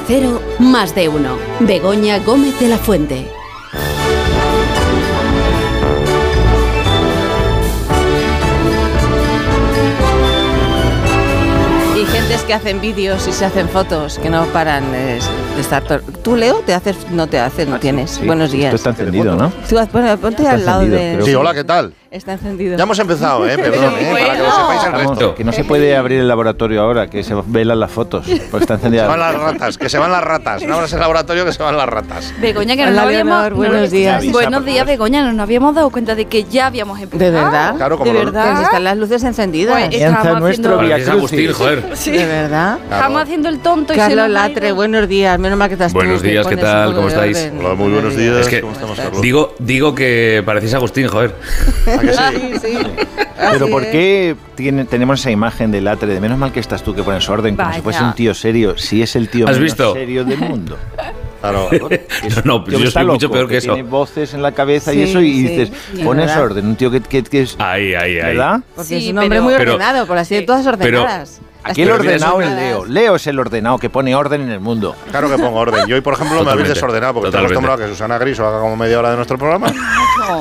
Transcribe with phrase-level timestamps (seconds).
[0.00, 1.36] Onda Cero, más de uno.
[1.60, 3.26] Begoña Gómez de la Fuente.
[11.96, 15.18] Y gentes que hacen vídeos y se hacen fotos que no paran de,
[15.54, 15.82] de estar.
[16.22, 18.12] ¿Tú, Leo, te haces, no te haces, no tienes?
[18.12, 18.74] Sí, Buenos días.
[18.74, 19.52] Esto está encendido, ¿no?
[19.68, 21.20] Tú, bueno, ponte Está al lado de.
[21.24, 21.92] Sí, hola, ¿qué tal?
[22.10, 22.76] Está encendido.
[22.76, 23.56] Ya hemos empezado, ¿eh?
[23.56, 24.08] Perdón, ¿eh?
[24.10, 25.34] Para que lo sepáis el Vamos, resto.
[25.36, 28.78] que no se puede abrir el laboratorio ahora, que se velan las fotos, porque está
[28.78, 29.16] Se van encendida.
[29.16, 30.62] las ratas, que se van las ratas.
[30.64, 32.34] No abras el laboratorio que se van las ratas.
[32.40, 33.34] Begoña, que no Hola, nos habíamos...
[33.42, 34.32] Leonor, buenos no- días.
[34.32, 37.30] Buenos días, Begoña, no nos habíamos dado cuenta de que ya habíamos empezado.
[37.30, 37.76] ¿De verdad?
[37.76, 38.50] Claro, como ¿De lo- verdad?
[38.54, 39.74] Pues están las luces encendidas.
[39.78, 41.84] Pues, Comienza nuestro Via Agustín, joder.
[41.94, 42.10] Sí.
[42.10, 42.78] ¿De verdad?
[42.90, 44.74] Estamos haciendo el tonto y se Carlos ha Latre, ido.
[44.74, 45.38] buenos días.
[45.38, 46.92] Menos mal que estás Buenos días, ¿qué tal?
[46.92, 47.52] ¿Cómo estáis?
[47.56, 48.36] Hola, muy buenos días.
[48.38, 49.22] Es que ¿Cómo estamos, Carlos?
[49.22, 51.36] digo, digo que parecéis Agustín, joder.
[52.00, 52.50] ¿A que sí?
[52.52, 52.78] Sí, sí.
[53.36, 53.90] Pero Así ¿por es.
[53.90, 57.26] qué tiene- tenemos esa imagen del Latre de menos mal que estás tú que pones
[57.28, 57.82] orden, como si Vaya.
[57.82, 59.94] fuese un tío serio, si es el tío ¿Has menos visto?
[59.94, 60.76] serio del mundo?
[61.40, 61.70] Claro.
[62.44, 63.72] No, no, Tío yo soy mucho loco, peor que eso.
[63.72, 66.44] Tiene voces en la cabeza y eso y sí, dices, sí, pones ¿verdad?
[66.44, 67.56] orden, un tío que, que- que es...
[67.58, 68.36] Ahí, ahí, ahí.
[68.36, 68.60] ¿Verdad?
[68.74, 71.40] Porque Sí, es un hombre pero- muy pero- ordenado, por así de todas pero- ordenadas.
[71.42, 72.50] Las Aquí el ordenado es.
[72.50, 72.84] Leo.
[72.86, 74.94] Leo es el ordenado que pone orden en el mundo.
[75.10, 75.86] Claro que pongo orden.
[75.86, 76.74] Yo hoy, por ejemplo, me habéis Totalmente.
[76.74, 77.54] desordenado porque estoy Totalmente.
[77.54, 79.72] acostumbrado a que Susana Griso haga como media hora de nuestro programa.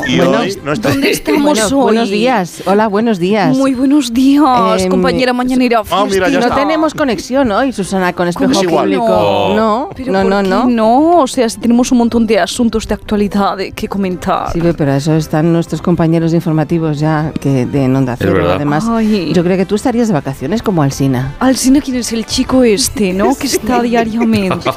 [0.07, 0.91] Y Bueno, hoy no estoy.
[0.93, 1.73] ¿Dónde estamos Bueno, hoy?
[1.83, 2.61] buenos días.
[2.65, 3.55] Hola, buenos días.
[3.55, 5.81] Muy buenos días, Em, compañera mañanera.
[5.89, 6.55] Ah, mira, ya no está.
[6.55, 8.85] tenemos conexión hoy, Susana, con espejo Es igual.
[8.85, 9.07] público.
[9.07, 9.55] No.
[9.55, 10.65] No, Pero no, ¿por no, no.
[10.67, 11.17] no?
[11.21, 14.51] O sea, si tenemos un montón de asuntos de actualidad que comentar.
[14.53, 18.47] Sí, pero eso están nuestros compañeros informativos ya que de en Onda Cero.
[18.53, 19.31] Además, Ay.
[19.33, 20.83] yo creo que tú estarías de vacaciones como
[21.15, 21.35] Alsina.
[21.39, 23.35] Alcina, ¿quién es el chico este, no?
[23.39, 24.69] Que está diariamente.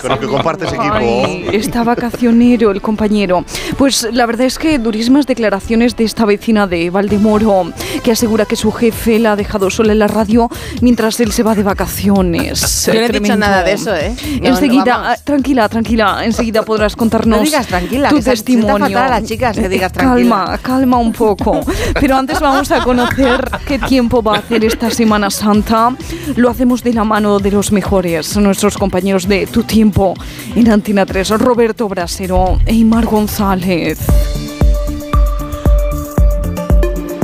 [0.00, 0.92] Con el que compartes equipo.
[0.92, 3.44] Ay, está vacacionero el compañero.
[3.76, 7.72] Pues la verdad es que durísimas declaraciones de esta vecina de Valdemoro
[8.02, 10.48] que asegura que su jefe la ha dejado sola en la radio
[10.80, 12.86] mientras él se va de vacaciones.
[12.92, 14.14] Yo no he dicho nada de eso, ¿eh?
[14.42, 18.30] No, enseguida, no, ah, tranquila, tranquila, enseguida podrás contarnos No digas tranquila, tu que se-
[18.30, 18.78] se testimonio.
[18.78, 20.36] fatal a las chicas que digas tranquila.
[20.44, 21.60] Calma, calma un poco.
[22.00, 25.77] Pero antes vamos a conocer qué tiempo va a hacer esta Semana Santa.
[26.36, 30.14] Lo hacemos de la mano de los mejores, nuestros compañeros de Tu Tiempo
[30.56, 33.98] en Antena 3, Roberto Brasero e Imar González.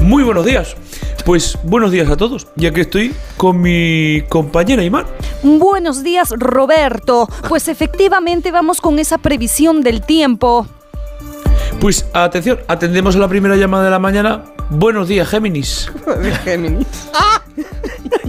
[0.02, 0.76] Muy buenos días.
[1.24, 5.06] Pues buenos días a todos, ya que estoy con mi compañera Imar.
[5.42, 7.28] Buenos días, Roberto.
[7.48, 10.66] Pues efectivamente vamos con esa previsión del tiempo.
[11.80, 14.44] Pues atención, atendemos a la primera llamada de la mañana.
[14.70, 15.90] Buenos días, Géminis.
[16.44, 16.86] Géminis.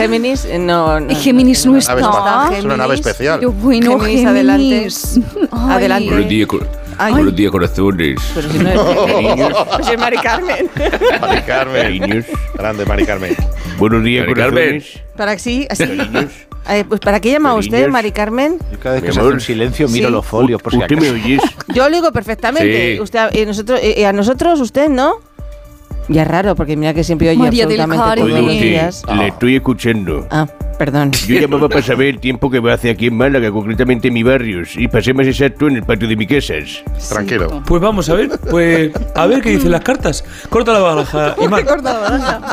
[0.00, 0.98] Géminis, eh, no.
[1.00, 1.94] no Géminis no está.
[1.94, 2.54] Nave espacial.
[2.58, 3.38] Es una nave especial.
[3.40, 4.88] Pero bueno, Géminis, adelante.
[5.52, 5.70] Ay.
[5.76, 6.08] Adelante.
[6.10, 6.48] Buenos días,
[6.98, 7.12] Ay.
[7.12, 8.20] buenos días, corazones.
[8.34, 10.70] Pero si no es Pues es Mari Carmen.
[11.20, 12.26] Mari Carmen.
[12.54, 13.36] Grande, Mari Carmen.
[13.78, 14.64] Buenos días, Mari Carmen.
[14.80, 15.02] corazones.
[15.16, 15.84] Para que sí, así.
[16.68, 17.88] Eh, pues ¿para qué llama usted.
[17.88, 18.58] Mari Carmen?
[18.70, 20.12] Yo cada vez que se hace un silencio miro Sí.
[20.12, 21.24] los folios por si ¿Usted me acaso.
[21.24, 21.42] oyes?
[21.68, 22.94] Yo lo digo perfectamente.
[22.96, 23.00] Sí.
[23.00, 25.14] Usted, eh, nosotros, eh, a nosotros, usted, ¿no?
[26.08, 29.02] Ya es raro, porque mira que siempre oye María absolutamente todos los días.
[29.16, 30.26] le estoy escuchando.
[30.30, 30.46] Ah,
[30.76, 31.12] perdón.
[31.12, 34.14] Yo llamaba para saber el tiempo que va a hacer aquí en Málaga, concretamente en
[34.14, 36.54] mi barrio, y pasé más exacto en el patio de mi casa.
[37.08, 37.62] Tranquilo.
[37.64, 40.24] Pues vamos a ver, pues a ver qué dicen las cartas.
[40.48, 41.64] Corta la baraja, Imar.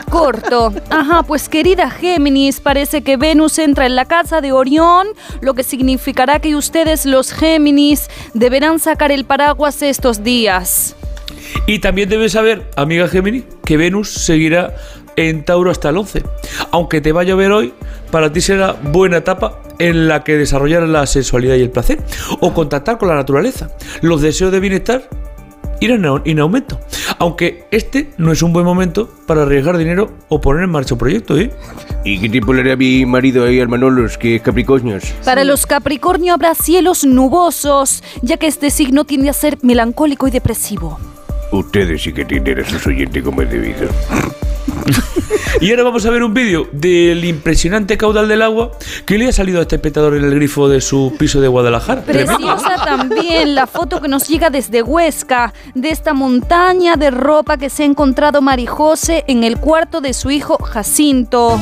[0.10, 0.74] Corto.
[0.90, 5.08] Ajá, pues querida Géminis, parece que Venus entra en la casa de Orión,
[5.42, 10.96] lo que significará que ustedes los Géminis deberán sacar el paraguas estos días.
[11.66, 14.76] Y también debes saber, amiga Géminis, que Venus seguirá
[15.16, 16.24] en Tauro hasta el 11.
[16.72, 17.74] Aunque te va a llover hoy,
[18.12, 22.00] para ti será buena etapa en la que desarrollar la sexualidad y el placer,
[22.40, 23.70] o contactar con la naturaleza.
[24.02, 25.10] Los deseos de bienestar
[25.80, 26.80] irán en- en aumento.
[27.20, 31.00] Aunque este no es un buen momento para arriesgar dinero o poner en marcha un
[31.00, 31.52] proyecto, ¿eh?
[32.04, 35.04] ¿Y qué tiempo le hará a mi marido ahí al Manolos, que es Capricornios?
[35.26, 40.32] Para los Capricornio habrá cielos nubosos, ya que este signo tiende a ser melancólico y
[40.32, 41.00] depresivo.
[41.52, 43.88] Ustedes sí que tienen a sus oyentes como es debido.
[45.62, 48.72] Y ahora vamos a ver un vídeo del impresionante caudal del agua
[49.06, 52.02] que le ha salido a este espectador en el grifo de su piso de Guadalajara.
[52.02, 57.70] Preciosa también la foto que nos llega desde Huesca, de esta montaña de ropa que
[57.70, 61.60] se ha encontrado Marijose en el cuarto de su hijo Jacinto.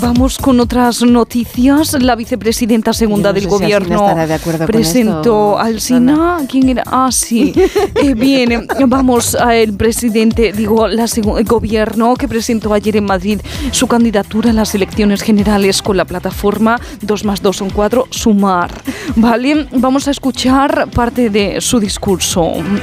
[0.00, 1.94] Vamos con otras noticias.
[2.00, 5.80] La vicepresidenta segunda no del si gobierno estará de acuerdo con presentó esto, al.
[5.80, 6.38] Sina.
[6.48, 6.82] ¿Quién era?
[6.86, 7.52] Ah, sí.
[8.02, 13.40] Eh, bien, vamos al presidente, digo, la el gobierno que presentó ayer en Madrid
[13.70, 18.70] su candidatura a las elecciones generales con la plataforma 2 más 2 son 4, sumar.
[19.16, 22.42] Vale, vamos a escuchar parte de su discurso.
[22.42, 22.80] Muy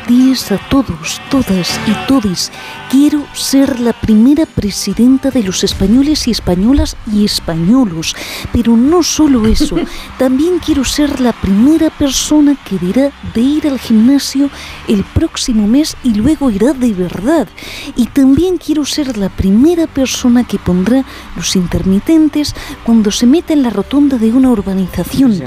[0.00, 2.50] buenos días a todos, todas y todes.
[2.90, 8.14] Quiero ser la primera presidenta de los españoles y españolas y españolos.
[8.52, 9.76] Pero no solo eso,
[10.18, 14.50] también quiero ser la primera persona que dirá de ir al gimnasio
[14.88, 17.48] el próximo mes y luego irá de verdad.
[17.96, 21.04] Y también quiero ser la primera persona que pondrá
[21.36, 22.54] los intermitentes
[22.84, 25.42] cuando se meta en la rotonda de una urbanización.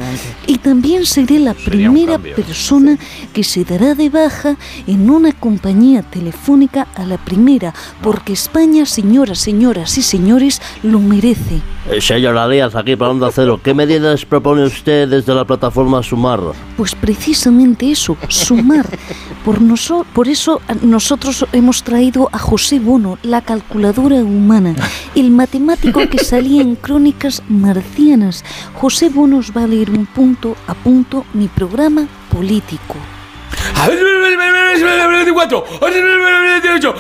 [0.48, 2.98] Y también seré la primera persona
[3.34, 4.43] que se dará de baja
[4.88, 11.62] en una compañía telefónica a la primera, porque España, señoras, señoras y señores, lo merece.
[11.90, 16.40] Eh, Señor Díaz, aquí para Onda Cero, ¿qué medidas propone usted desde la plataforma Sumar?
[16.78, 18.88] Pues precisamente eso, sumar.
[19.44, 24.76] Por, noso- por eso nosotros hemos traído a José Bono, la calculadora humana,
[25.16, 28.44] el matemático que salía en crónicas marcianas.
[28.76, 32.96] José Bono os va a leer un punto a punto mi programa político.
[33.76, 34.00] A ver,
[35.24, 36.96] 24, 28,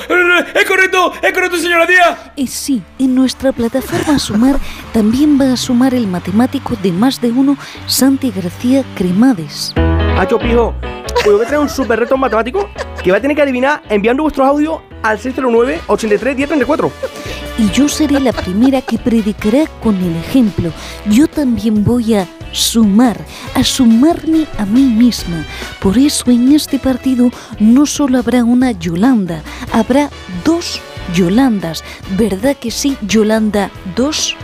[0.55, 2.17] es correcto, es correcto, señora Díaz.
[2.35, 4.59] Eh, sí, en nuestra plataforma Sumar
[4.91, 7.57] también va a sumar el matemático de más de uno,
[7.87, 9.73] Santi García Cremades.
[10.17, 10.75] Hacho Pijo,
[11.25, 12.69] voy a traer un super reto matemático
[13.03, 16.91] que va a tener que adivinar enviando vuestros audios al 609 83 1034.
[17.57, 20.71] Y yo seré la primera que predicará con el ejemplo.
[21.09, 23.17] Yo también voy a sumar,
[23.55, 25.45] a sumarme a mí misma.
[25.79, 30.09] Por eso en este partido no solo habrá una Yolanda, habrá
[30.45, 30.79] dos
[31.13, 31.83] Yolandas.
[32.17, 34.37] ¿Verdad que sí, Yolanda 2?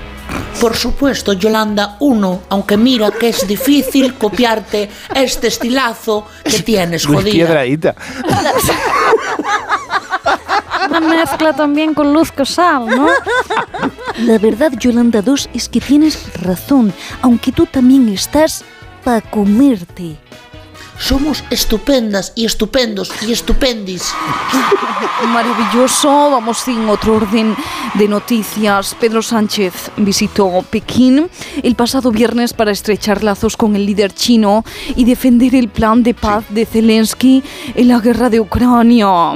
[0.60, 7.96] Por supuesto, Yolanda 1, aunque mira que es difícil copiarte este estilazo que tienes, jodida.
[10.90, 13.08] Una mezcla también con luz sal, ¿no?
[14.20, 18.66] La verdad, Yolanda 2, es que tienes razón, aunque tú también estás
[19.04, 20.18] para comerte.
[21.00, 24.14] Somos estupendas y estupendos y estupendis.
[25.28, 26.10] Maravilloso.
[26.30, 27.56] Vamos sin otro orden
[27.94, 28.96] de noticias.
[29.00, 31.30] Pedro Sánchez visitó Pekín
[31.64, 34.66] el pasado viernes para estrechar lazos con el líder chino
[34.96, 37.44] y defender el plan de paz de Zelensky
[37.76, 39.34] en la guerra de Ucrania.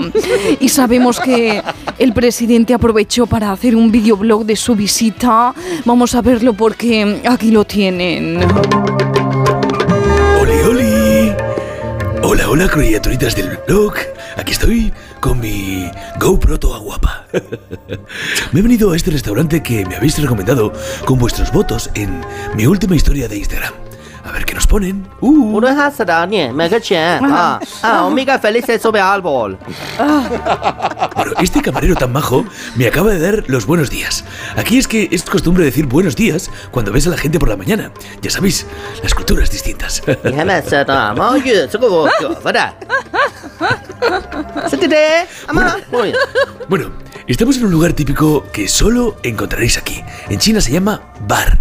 [0.60, 1.64] Y sabemos que
[1.98, 5.54] el presidente aprovechó para hacer un videoblog de su visita.
[5.86, 8.40] Vamos a verlo porque aquí lo tienen.
[10.42, 10.83] ¡Oli, oli!
[12.34, 13.94] Hola, hola, criaturitas del blog.
[14.38, 15.88] Aquí estoy con mi
[16.20, 17.28] GoPro toda guapa.
[18.52, 20.74] me he venido a este restaurante que me habéis recomendado
[21.06, 22.22] con vuestros votos en
[22.56, 23.72] mi última historia de Instagram.
[24.24, 25.06] A ver qué nos ponen.
[25.20, 25.52] Uh.
[30.00, 31.10] Ah.
[31.16, 34.24] Bueno, este camarero tan majo me acaba de dar los buenos días.
[34.56, 37.58] Aquí es que es costumbre decir buenos días cuando ves a la gente por la
[37.58, 37.92] mañana.
[38.22, 38.66] Ya sabéis,
[39.02, 40.02] las culturas distintas.
[46.70, 46.92] bueno,
[47.28, 50.02] estamos en un lugar típico que solo encontraréis aquí.
[50.30, 51.60] En China se llama bar.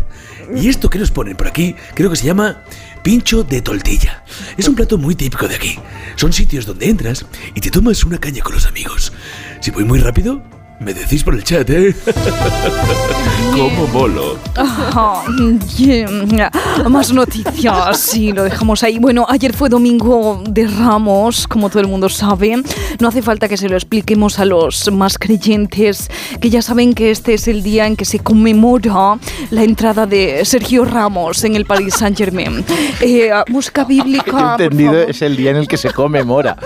[0.54, 2.64] Y esto que nos ponen por aquí creo que se llama
[3.02, 4.24] pincho de tortilla.
[4.56, 5.78] Es un plato muy típico de aquí.
[6.16, 7.24] Son sitios donde entras
[7.54, 9.12] y te tomas una caña con los amigos.
[9.60, 10.42] Si voy muy rápido,
[10.82, 11.94] me decís por el chat, ¿eh?
[13.52, 14.38] ¿Cómo molo?
[14.56, 15.22] Ajá,
[15.76, 16.50] yeah.
[16.88, 18.98] Más noticias, sí, lo dejamos ahí.
[18.98, 22.62] Bueno, ayer fue domingo de Ramos, como todo el mundo sabe.
[22.98, 26.10] No hace falta que se lo expliquemos a los más creyentes,
[26.40, 29.18] que ya saben que este es el día en que se conmemora
[29.50, 32.64] la entrada de Sergio Ramos en el Paris Saint Germain.
[33.04, 34.56] Eh, música bíblica.
[34.58, 36.56] He entendido, es el día en el que se come mora.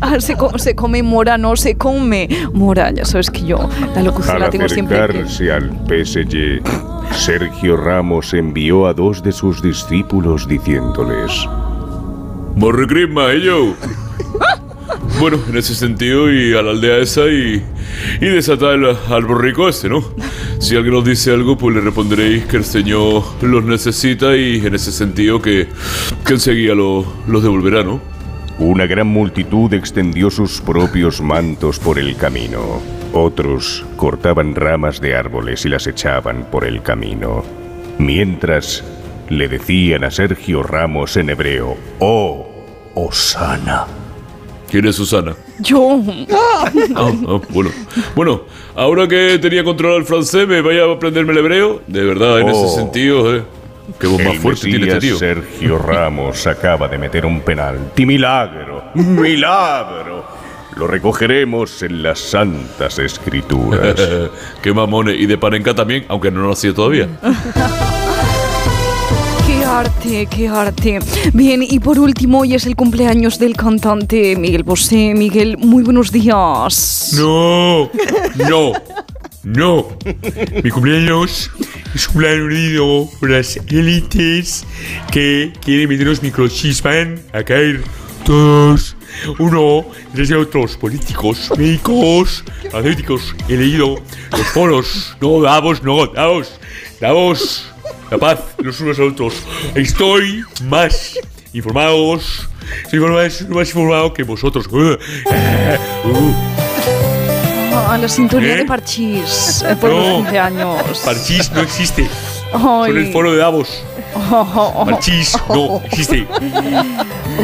[0.00, 2.90] Ah, se, co- se come mora, no se come mora.
[2.90, 3.53] Ya sabes que yo
[3.94, 4.98] la locución Al la tengo siempre.
[4.98, 6.62] acercarse al PSG,
[7.14, 11.46] Sergio Ramos envió a dos de sus discípulos diciéndoles:
[12.56, 13.74] ¿eh, yo?
[15.20, 17.62] Bueno, en ese sentido, y a la aldea esa y,
[18.20, 20.02] y desatar al, al borrico ese, ¿no?
[20.58, 24.74] Si alguien os dice algo, pues le responderéis que el Señor los necesita y en
[24.74, 25.68] ese sentido que,
[26.26, 28.00] que enseguida lo- los devolverá, ¿no?
[28.58, 32.80] Una gran multitud extendió sus propios mantos por el camino.
[33.16, 37.44] Otros cortaban ramas de árboles y las echaban por el camino.
[37.98, 38.82] Mientras
[39.28, 42.44] le decían a Sergio Ramos en hebreo, Oh,
[42.94, 43.86] Osana.
[44.68, 45.34] ¿Quién es Susana?
[45.60, 46.02] Yo.
[46.32, 47.70] Ah, ah, bueno.
[48.16, 48.42] Bueno,
[48.74, 51.82] ahora que tenía controlado el francés, ¿me vaya a aprenderme el hebreo?
[51.86, 52.50] De verdad, en Oh.
[52.66, 53.42] ese sentido, ¿eh?
[54.00, 55.16] Qué voz más fuerte tiene este tío.
[55.18, 58.06] Sergio Ramos acaba de meter un penalti.
[58.06, 58.82] ¡Milagro!
[58.94, 60.24] ¡Milagro!
[60.76, 63.94] Lo recogeremos en las santas escrituras.
[64.62, 65.16] Qué mamones.
[65.18, 67.08] Y de Panenka también, aunque no lo hacía todavía.
[69.46, 70.98] ¿Qué arte, qué arte.
[71.32, 75.14] Bien, y por último, hoy es el cumpleaños del cantante Miguel Bosé.
[75.14, 77.14] Miguel, muy buenos días.
[77.18, 77.90] No,
[78.48, 78.72] no,
[79.42, 79.86] no.
[80.62, 81.50] Mi cumpleaños
[81.94, 84.66] es un plan unido por las élites
[85.10, 86.82] que quieren meternos microchips.
[86.82, 87.82] Van a caer
[88.24, 88.96] todos.
[89.38, 93.34] Uno detrás de otros políticos, médicos, atléticos.
[93.48, 93.96] He leído
[94.30, 95.16] los foros.
[95.20, 96.58] No, Davos, no, Davos.
[97.00, 97.66] Davos.
[98.10, 99.34] La paz los unos a los otros.
[99.74, 101.18] Estoy más
[101.52, 102.48] informados.
[102.84, 104.66] Estoy más, más informado que vosotros.
[104.70, 104.92] Uh,
[106.04, 106.34] uh.
[107.86, 108.56] Ah, la sintonía ¿Eh?
[108.58, 110.14] de Parchís eh, por los No.
[110.16, 110.98] cumpleaños.
[111.04, 112.08] Parchís no existe.
[112.52, 113.82] Son el foro de Davos.
[114.14, 116.26] Parchís no existe.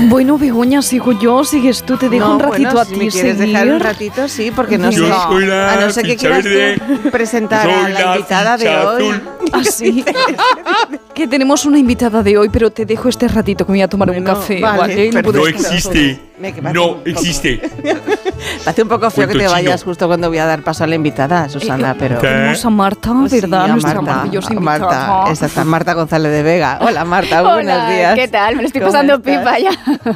[0.09, 2.99] Bueno, Begoña, sigo yo, sigues tú, te dejo No, un ratito bueno, a si ti
[3.01, 3.53] me quieres seguir.
[3.55, 5.13] dejar un ratito, sí, porque no Yo sé.
[5.29, 6.81] soy la a no ser que quieras verde.
[7.03, 9.05] tú presentar a Soy la la invitada de hoy.
[9.09, 9.23] azul.
[9.53, 10.05] Ah, sí.
[11.15, 13.89] que tenemos una invitada de hoy, pero te dejo este ratito que me voy a
[13.89, 15.11] tomar un café, vale, ¿vale?
[15.11, 16.21] No quedar existe.
[16.39, 17.61] Me No existe.
[18.67, 19.91] Hace un poco feo que te vayas chino.
[19.91, 22.19] justo cuando voy a dar paso a la invitada, Susana, pero.
[22.21, 22.29] ¿Qué?
[22.29, 23.65] Tenemos a Marta, Sí, ¿verdad?
[23.65, 25.25] a Nuestra Marta, maravillosa a invitada.
[25.27, 26.60] Marta, Marta González de Vega.
[26.81, 28.15] Hola Marta, buenos días.
[28.15, 28.57] ¿qué tal?
[28.57, 29.39] Me lo estoy ¿Cómo pasando estás?
[29.39, 29.71] pipa ya.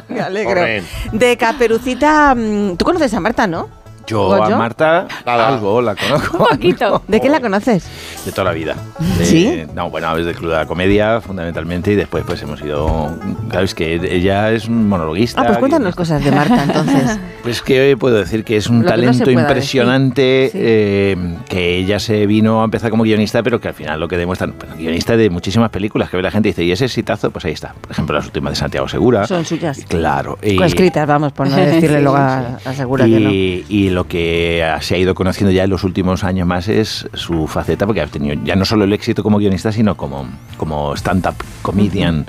[0.09, 0.49] Me alegro.
[0.53, 0.85] Corren.
[1.11, 3.69] De Caperucita, mm, tú conoces a Marta, ¿no?
[4.07, 4.43] Yo ¿Goyo?
[4.43, 5.47] a Marta Nada.
[5.47, 6.37] algo la conozco.
[6.37, 7.01] Un poquito.
[7.07, 7.87] ¿De qué la conoces?
[8.25, 8.75] De toda la vida.
[9.17, 9.63] De- ¿Sí?
[9.73, 13.09] No, bueno, desde el Club de la Comedia, fundamentalmente, y después pues hemos ido...
[13.49, 15.41] Claro, es que ella es un monologuista.
[15.41, 17.19] Ah, pues cuéntanos cosas de Marta, entonces.
[17.45, 20.57] Pues que puedo decir que es un Lo que no se talento impresionante, sí.
[20.59, 24.17] eh, que ella se vino a empezar como guionista, pero que al final lo que
[24.17, 27.29] demuestra, bueno, guionista de muchísimas películas, que ve la gente y dice, ¿y ese exitazo?
[27.29, 27.75] Pues ahí está.
[27.79, 29.27] Por ejemplo, las últimas de Santiago Segura.
[29.27, 29.79] Son suyas.
[29.87, 30.39] Claro.
[30.41, 33.29] y- Coescritas, vamos, por no decirle luego a, a Segura que no.
[33.29, 37.07] y, y lo que se ha ido conociendo ya en los últimos años más es
[37.13, 40.95] su faceta, porque ha tenido ya no solo el éxito como guionista, sino como, como
[40.95, 42.25] stand-up comedian,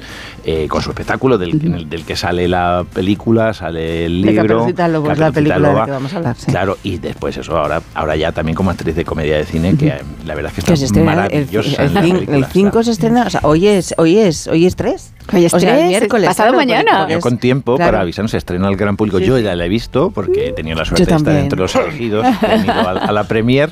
[0.49, 4.29] eh, con su espectáculo del, en el- del que sale la película, sale el De
[4.31, 4.43] libro.
[4.47, 6.37] Caperucita Lobo, es la película de la que vamos a hablar.
[6.39, 6.47] sí.
[6.47, 9.93] Claro, y después eso, ahora, ahora ya también como actriz de comedia de cine, que
[10.25, 11.83] la verdad es que Que se está estrena el, maravillosa.
[11.83, 12.53] el, en la cin- película, el está.
[12.55, 15.13] 5 se estrena, o sea, hoy es, hoy es, hoy es 3.
[15.33, 16.29] Hoy es o sea, el tres, miércoles.
[16.29, 17.09] pasado claro, mañana.
[17.09, 17.91] Yo con tiempo claro.
[17.91, 19.19] para avisarnos, se estrena al gran público.
[19.19, 21.75] Sí, Yo ya la he visto porque he tenido la suerte de estar entre los
[21.75, 22.25] elegidos.
[22.39, 23.69] que ido a, a la premier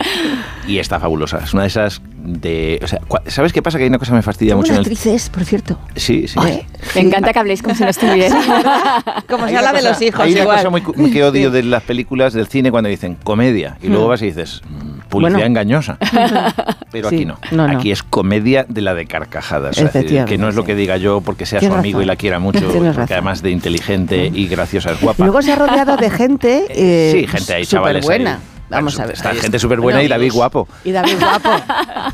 [0.67, 1.39] y está fabulosa.
[1.45, 2.81] Es una de esas de.
[2.83, 3.79] O sea, ¿sabes qué pasa?
[3.79, 4.93] Que hay una cosa que me fastidia mucho en Buena el.
[4.97, 5.79] actriz es, por cierto.
[5.95, 6.35] Sí, sí.
[6.43, 6.64] Ay,
[6.95, 8.37] Me encanta que habléis como si no estuviera.
[9.29, 10.57] Como se habla de los hijos, Hay una igual.
[10.65, 14.23] cosa muy, que odio de las películas del cine cuando dicen comedia y luego vas
[14.23, 15.47] y dices mm, publicidad Bueno.
[15.47, 15.99] engañosa.
[16.93, 17.39] Pero Sí, aquí no.
[17.51, 17.79] no, no.
[17.79, 19.79] Aquí es comedia de la de carcajadas.
[19.79, 22.17] Es decir, que no es lo que diga yo porque sea su amigo y la
[22.17, 22.61] quiera mucho,
[22.95, 25.25] porque además de inteligente y graciosa es guapa.
[25.25, 26.65] luego se ha rodeado de gente.
[26.77, 28.05] Eh, sí, gente ahí, chavales.
[28.05, 28.35] buena.
[28.35, 28.54] ahí.
[28.75, 29.15] Vamos a ver.
[29.15, 30.69] Está gente súper buena y David guapo.
[30.85, 31.51] Y David guapo.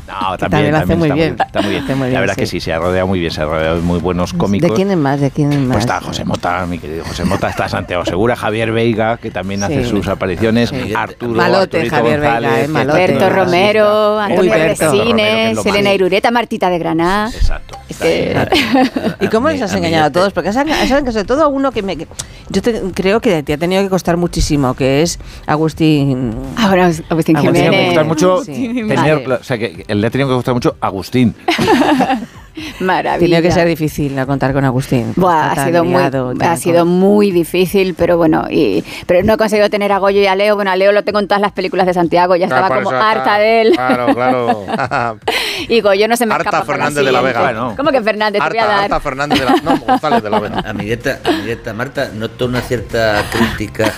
[0.07, 1.35] No, también también, lo hace también muy está, bien.
[1.35, 1.83] Muy, está muy bien.
[1.83, 2.41] Hace muy bien, la verdad sí.
[2.41, 4.69] que sí, se ha rodeado muy bien, se ha rodeado de muy buenos cómicos.
[4.69, 5.19] ¿De quién es más?
[5.19, 5.67] ¿De quién es más?
[5.71, 9.63] Pues está José Mota, mi querido José Mota, está Santiago Segura, Javier Veiga, que también
[9.63, 10.93] hace sus apariciones, Sí.
[10.95, 13.07] Arturo, Malote, Arturito Javier Veiga, eh, malote.
[13.07, 14.19] Berto Romero.
[14.19, 15.95] Antonio Resines, lo Elena más.
[15.95, 17.29] Irureta, Martita de Granada.
[17.29, 17.77] Exacto.
[19.19, 20.33] ¿Y cómo les has engañado a todos?
[20.33, 20.73] Porque saben,
[21.05, 21.97] que sobre todo a uno que me...
[22.49, 26.33] yo te- creo que te ha tenido que costar muchísimo, que es Agustín...
[26.57, 27.61] Ah, bueno, Agustín Jiménez.
[27.61, 28.53] tiene que gustar mucho Sí.
[28.87, 29.33] tener, Vale.
[29.35, 31.35] o sea, que le ha tenido que gustar mucho Agustín.
[32.81, 33.25] Maravilla.
[33.27, 35.13] Tiene que ser difícil no contar con Agustín.
[35.15, 39.33] Buah, ha sido, muy, liado, tan ha sido muy difícil, pero bueno, y, pero no
[39.33, 40.55] he conseguido tener a Goyo y a Leo.
[40.55, 42.83] Bueno, a Leo lo tengo en todas las películas de Santiago, ya estaba Ah, por
[42.83, 43.71] como está- harta de él.
[43.73, 44.65] Claro, claro.
[45.69, 47.21] Y Goyo no se me Harta escapa Fernández de la.
[47.21, 47.41] Vega.
[47.41, 47.73] Bueno.
[47.77, 48.41] ¿Cómo que Fernández?
[48.43, 48.83] Te voy a Harta, dar.
[48.83, 49.55] Harta Fernández de la...
[49.57, 50.63] No, González de la Vega.
[50.67, 53.93] Amigueta, amigueta Marta, noto una cierta crítica.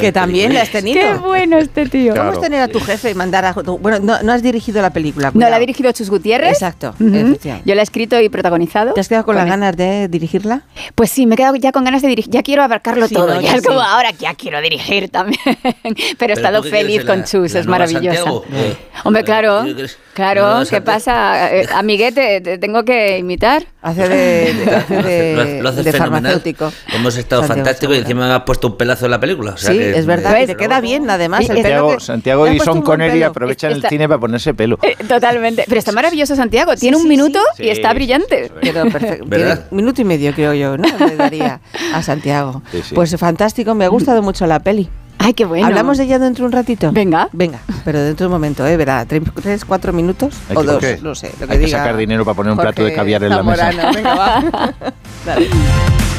[0.00, 1.00] Que también la has tenido.
[1.00, 2.14] Qué bueno este tío.
[2.14, 3.52] ¿Cómo es tener a tu jefe y mandar a...
[3.52, 5.28] Bueno, no, no has dirigido la película.
[5.28, 5.50] No, cuidado.
[5.50, 6.52] la ha dirigido Chus Gutiérrez.
[6.52, 6.94] Exacto.
[6.98, 8.92] Yo la he escrito y protagonizado.
[8.94, 9.50] ¿Te has quedado con las él.
[9.50, 10.62] ganas de dirigirla?
[10.94, 12.32] Pues sí, me he quedado ya con ganas de dirigir.
[12.32, 13.34] Ya quiero abarcarlo Sí, todo.
[13.34, 13.40] ¿no?
[13.40, 15.40] ya Ya es como ahora ya quiero dirigir también.
[15.62, 17.90] Pero he ¿Pero estado qué quieres, feliz la- con Chus, la es.
[17.92, 18.44] Santiago?
[18.52, 19.58] Eh, Hombre, claro.
[19.60, 21.54] ¿tú quieres la Claro, ¿qué pasa?
[21.54, 23.64] Eh, amiguete, te tengo que imitar.
[23.82, 26.22] Hace de, de, hace de- Lo hace- de fenomenal.
[26.32, 26.72] farmacéutico.
[26.94, 29.52] Hemos estado Santiago fantástico y encima me has puesto un pelazo en la película.
[29.52, 30.36] o sea Sí, que- es verdad.
[30.46, 31.40] te queda bien, además.
[31.44, 33.26] Sí, el pelo Santiago, que- Santiago y buen Connery pelo.
[33.26, 34.78] aprovechan Está- el cine para ponerse pelo.
[34.82, 35.64] Eh, totalmente.
[35.68, 36.76] Pero está maravilloso Santiago.
[36.76, 37.64] Tiene un sí, minuto sí.
[37.64, 38.44] y está Sí, brillante.
[38.46, 39.26] sí, Pero perfecto.
[39.72, 40.86] Minuto y medio, creo yo, ¿no?
[41.06, 41.60] Le daría
[41.92, 42.62] a Santiago.
[42.70, 42.94] Sí, sí.
[42.94, 44.88] Pues fantástico, me ha gustado mucho la peli.
[45.24, 45.66] Ay, qué bueno.
[45.66, 46.90] ¿Hablamos de ella dentro de un ratito?
[46.92, 47.28] Venga.
[47.32, 48.76] Venga, pero dentro de un momento, ¿eh?
[48.76, 50.98] Verá, tres, tres, cuatro minutos Hay o que- dos, ¿qué?
[51.02, 52.96] no sé, lo que Hay que diga sacar dinero para poner un plato de Jorge
[52.96, 53.70] caviar en la mesa.
[53.72, 53.94] Zamorano.
[53.94, 54.42] Venga, va.
[55.26, 55.48] Dale.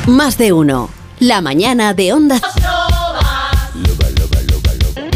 [0.08, 0.90] Más de uno.
[1.20, 2.40] La mañana de Onda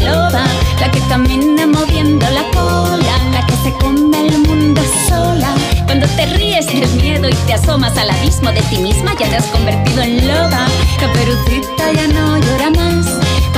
[0.04, 0.44] loba,
[0.80, 5.54] la que camina moviendo la cola, la que se come el mundo sola.
[5.86, 9.36] Cuando te ríes el miedo y te asomas al abismo de ti misma, ya te
[9.36, 10.66] has convertido en loba.
[11.00, 12.87] Caperucita ya no llora más.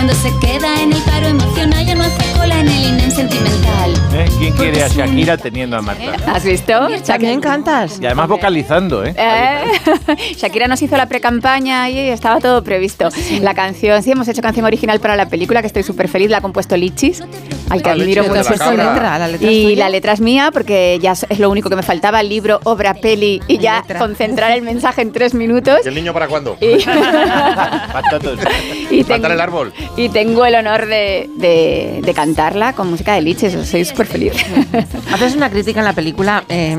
[0.01, 3.93] Cuando se queda en el paro emocional, ya no hace cola en el INEM sentimental.
[4.15, 4.25] ¿Eh?
[4.39, 6.15] ¿Quién quiere a Shakira teniendo a Marta?
[6.27, 6.89] ¿Has visto?
[7.07, 8.01] También cantas.
[8.01, 9.15] Y además vocalizando, ¿eh?
[9.15, 9.65] Eh,
[10.37, 13.11] Shakira nos hizo la pre-campaña y estaba todo previsto.
[13.43, 16.39] La canción, sí, hemos hecho canción original para la película, que estoy súper feliz, la
[16.39, 17.23] ha compuesto Lichis,
[17.69, 19.19] al que admiro mucho la letra.
[19.19, 22.23] La letra Y la letra es mía, porque ya es lo único que me faltaba,
[22.23, 25.81] libro, obra, peli, y ya concentrar el mensaje en tres minutos.
[25.85, 26.57] ¿Y el niño para cuándo?
[26.59, 26.79] Y,
[28.91, 29.73] y tengo- el árbol.
[29.97, 34.33] Y tengo el honor de, de- de cantarla con música de Lichis, soy súper feliz.
[35.13, 36.77] Haces una crítica en la película eh,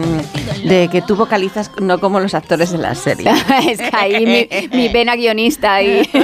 [0.63, 3.31] de que tú vocalizas no como los actores de la serie.
[3.69, 6.01] es que ahí mi, mi vena guionista y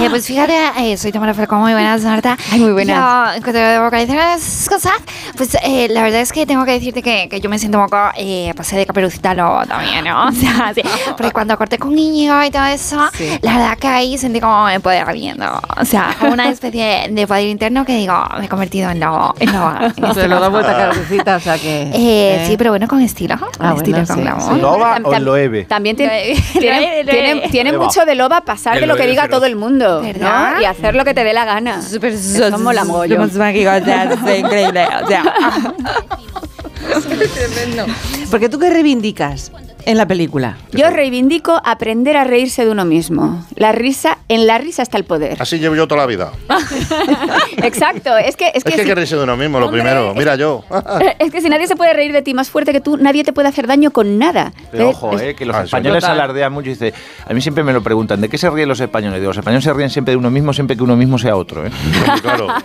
[0.00, 2.36] Eh, pues fíjate, eh, soy Tamara Falcón, muy buenas, Marta.
[2.52, 2.96] Ay, muy buenas.
[2.96, 4.92] Yo, en cuanto a vocalizar esas cosas,
[5.36, 7.84] pues eh, la verdad es que tengo que decirte que, que yo me siento un
[7.84, 10.28] poco eh, pasé de caperucita lobo también, ¿no?
[10.28, 10.82] O sea, sí,
[11.16, 12.96] porque cuando corté con Íñigo y todo eso,
[13.42, 15.60] la verdad que ahí sentí como me empoderamiento.
[15.78, 19.34] O sea, como una especie de poder interno que digo, me he convertido en lobo.
[19.38, 21.82] En lobo en este lo da vuelta caperucita, o sea que...
[21.82, 22.44] Eh, ¿eh?
[22.46, 23.36] Sí, pero bueno, con estilo.
[23.38, 24.54] Con Ah, estilo, con glamour.
[24.54, 24.60] sí.
[24.60, 25.64] ¿Loba o Loewe?
[25.64, 27.84] También tiene, tiene, tiene- tiene Loba.
[27.86, 30.54] mucho de loba pasar de lo que diga todo el mundo, ¿Verdad?
[30.56, 30.62] ¿no?
[30.62, 31.82] Y hacer lo que te dé la gana.
[31.82, 33.30] Súper Eso mola mogollón.
[33.30, 34.86] increíble.
[35.04, 35.22] O sea,
[38.30, 39.52] Porque tú qué reivindicas
[39.86, 40.56] en la película.
[40.72, 43.44] Yo reivindico aprender a reírse de uno mismo.
[43.56, 45.36] La risa, en la risa está el poder.
[45.40, 46.32] Así llevo yo toda la vida.
[47.62, 50.14] Exacto, es que es Es que, que hay que reírse de uno mismo, lo primero.
[50.14, 50.64] Mira yo.
[51.18, 53.32] es que si nadie se puede reír de ti más fuerte que tú, nadie te
[53.32, 54.52] puede hacer daño con nada.
[54.70, 56.20] Pero ojo, eh, que los Ah, españoles total.
[56.20, 56.94] alardean mucho y dice,
[57.26, 59.18] a mí siempre me lo preguntan, ¿de qué se ríen los españoles?
[59.20, 61.66] Digo, los españoles se ríen siempre de uno mismo, siempre que uno mismo sea otro,
[61.66, 61.70] ¿eh?
[62.22, 62.46] claro.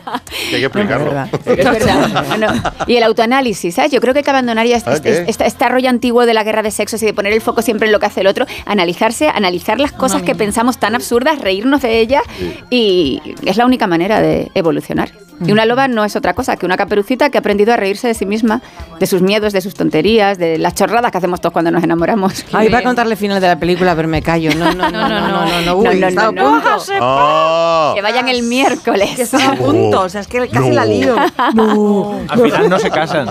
[0.50, 1.12] Que hay que explicarlo.
[1.46, 2.26] Es verdad.
[2.28, 2.48] Bueno,
[2.88, 3.92] y el autoanálisis, ¿sabes?
[3.92, 6.34] Yo creo que hay que abandonar ya este, ¿Ah, este, este- este rollo antiguo de
[6.34, 8.28] la guerra de sexos y de poner el foco siempre en lo que hace el
[8.28, 12.24] otro, analizarse, analizar las cosas que pensamos tan absurdas, reírnos de ellas
[12.70, 15.25] y es la única manera de evolucionar.
[15.46, 18.08] Y una loba no es otra cosa que una caperucita que ha aprendido a reírse
[18.08, 18.62] de sí misma,
[19.00, 22.46] de sus miedos, de sus tonterías, de las chorradas que hacemos todos cuando nos enamoramos.
[22.54, 24.54] Ay, va a contarle el final de la película, pero me callo.
[24.56, 26.82] No, no, no, no, no, no, no, uy, No, no, no, no.
[27.02, 27.92] Ah.
[27.96, 29.10] Que vayan el miércoles.
[29.16, 31.16] Que está a punto, o sea, es que casi la lío.
[31.54, 33.30] No, Al final no se casan.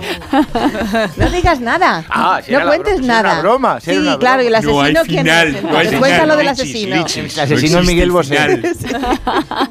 [1.17, 2.05] no digas nada.
[2.09, 3.33] Ah, si no cuentes bro- si era nada.
[3.33, 5.63] una broma, si sí, era una claro, y el No hay asesino quién final, es.
[5.63, 6.39] no hay Entonces, cuéntalo final.
[6.39, 6.95] del asesino.
[6.97, 8.37] El asesino No es Miguel Bosé.
[8.37, 8.63] final.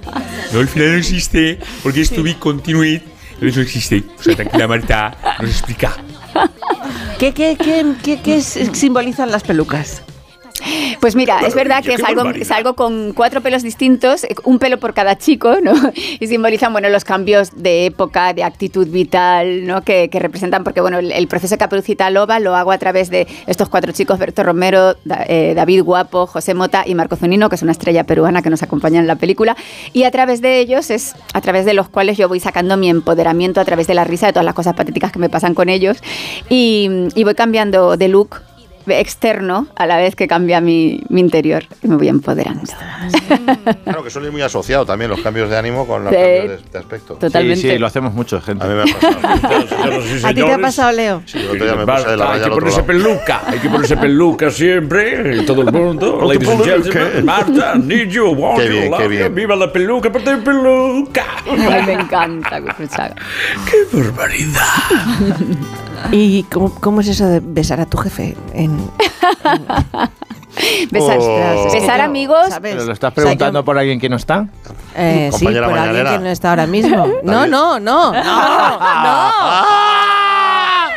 [0.53, 3.01] No, el final no existe porque es to be continued.
[3.41, 4.03] Eso no existe.
[4.17, 5.93] O sea, tranquila Marta, nos explica.
[7.19, 10.03] ¿Qué, qué, qué, qué, qué simbolizan las pelucas?
[10.99, 12.41] Pues mira, es verdad que qué es algo, barbaridad.
[12.45, 15.73] es algo con cuatro pelos distintos, eh, un pelo por cada chico, ¿no?
[16.19, 19.81] Y simbolizan, bueno, los cambios de época, de actitud vital, ¿no?
[19.83, 23.27] Que, que representan, porque, bueno, el, el proceso Caperucita Loba lo hago a través de
[23.47, 27.55] estos cuatro chicos, Berto Romero, Da- eh, David Guapo, José Mota y Marco Zunino, que
[27.55, 29.55] es una estrella peruana que nos acompaña en la película.
[29.91, 32.89] Y a través de ellos es a través de los cuales yo voy sacando mi
[32.89, 35.69] empoderamiento a través de la risa, de todas las cosas patéticas que me pasan con
[35.69, 35.97] ellos.
[36.49, 38.41] Y, y voy cambiando de look
[38.87, 42.63] externo a la vez que cambia mi, mi interior y me voy empoderando.
[43.83, 46.19] Claro, que suele ir muy asociado también los cambios de ánimo con los Sí.
[46.19, 47.13] cambios de, de aspecto.
[47.15, 47.61] Totalmente.
[47.61, 48.63] Sí, sí, lo hacemos mucho, gente.
[48.63, 49.17] A mí me ha pasado.
[50.27, 51.21] ¿A ti te ha pasado, Leo?
[51.25, 53.69] Sí, día me puse de la hay raya que al otro ponerse peluca, hay que
[53.69, 58.71] ponerse peluca siempre, todo el mundo, ladies and gentlemen, Marta, need you, want Qué you,
[58.71, 59.35] bien, love qué you, bien.
[59.35, 61.25] viva la peluca, por tener peluca.
[61.49, 63.15] Ay, me encanta Gurruchaga.
[63.69, 64.63] ¡Qué barbaridad!
[66.11, 68.35] ¿Y cómo, cómo es eso de besar a tu jefe?
[68.53, 68.77] En,
[70.91, 71.71] Besar, Oh.
[71.73, 72.49] besar amigos.
[72.49, 72.73] ¿sabes?
[72.75, 74.47] ¿Pero lo estás O sea, preguntando yo- por alguien que no está?
[74.95, 77.07] Eh, sí, por alguien que no está ahora mismo.
[77.23, 77.51] No, David.
[77.51, 78.13] no, no, no,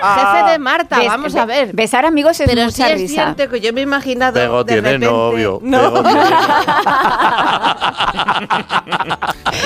[0.03, 0.33] no.
[0.43, 1.73] Jefe de Marta, Bes- vamos a ver.
[1.73, 3.35] Besar amigos es Pero sí mucha es risa.
[3.35, 5.59] cierto que yo me he imaginado Pego de tiene repente- novio.
[5.63, 5.81] No.
[5.93, 6.17] Pego tiene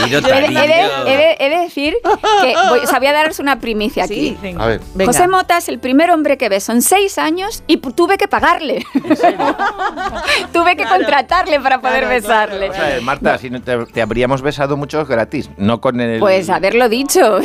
[0.07, 1.07] he, de, he de- cariño.
[1.07, 1.95] he de- he de decir
[2.43, 4.37] que voy, o sea, voy a daros una primicia aquí.
[4.41, 4.81] Sí, A ver.
[4.95, 5.13] venga.
[5.13, 8.85] José Mota es el primer hombre que beso en seis años y tuve que pagarle.
[10.53, 12.71] tuve que contratarle para poder besarle.
[12.71, 16.21] O sea, Marta, si no te, te habríamos besado muchos gratis, no con el...
[16.21, 17.39] Pues haberlo dicho.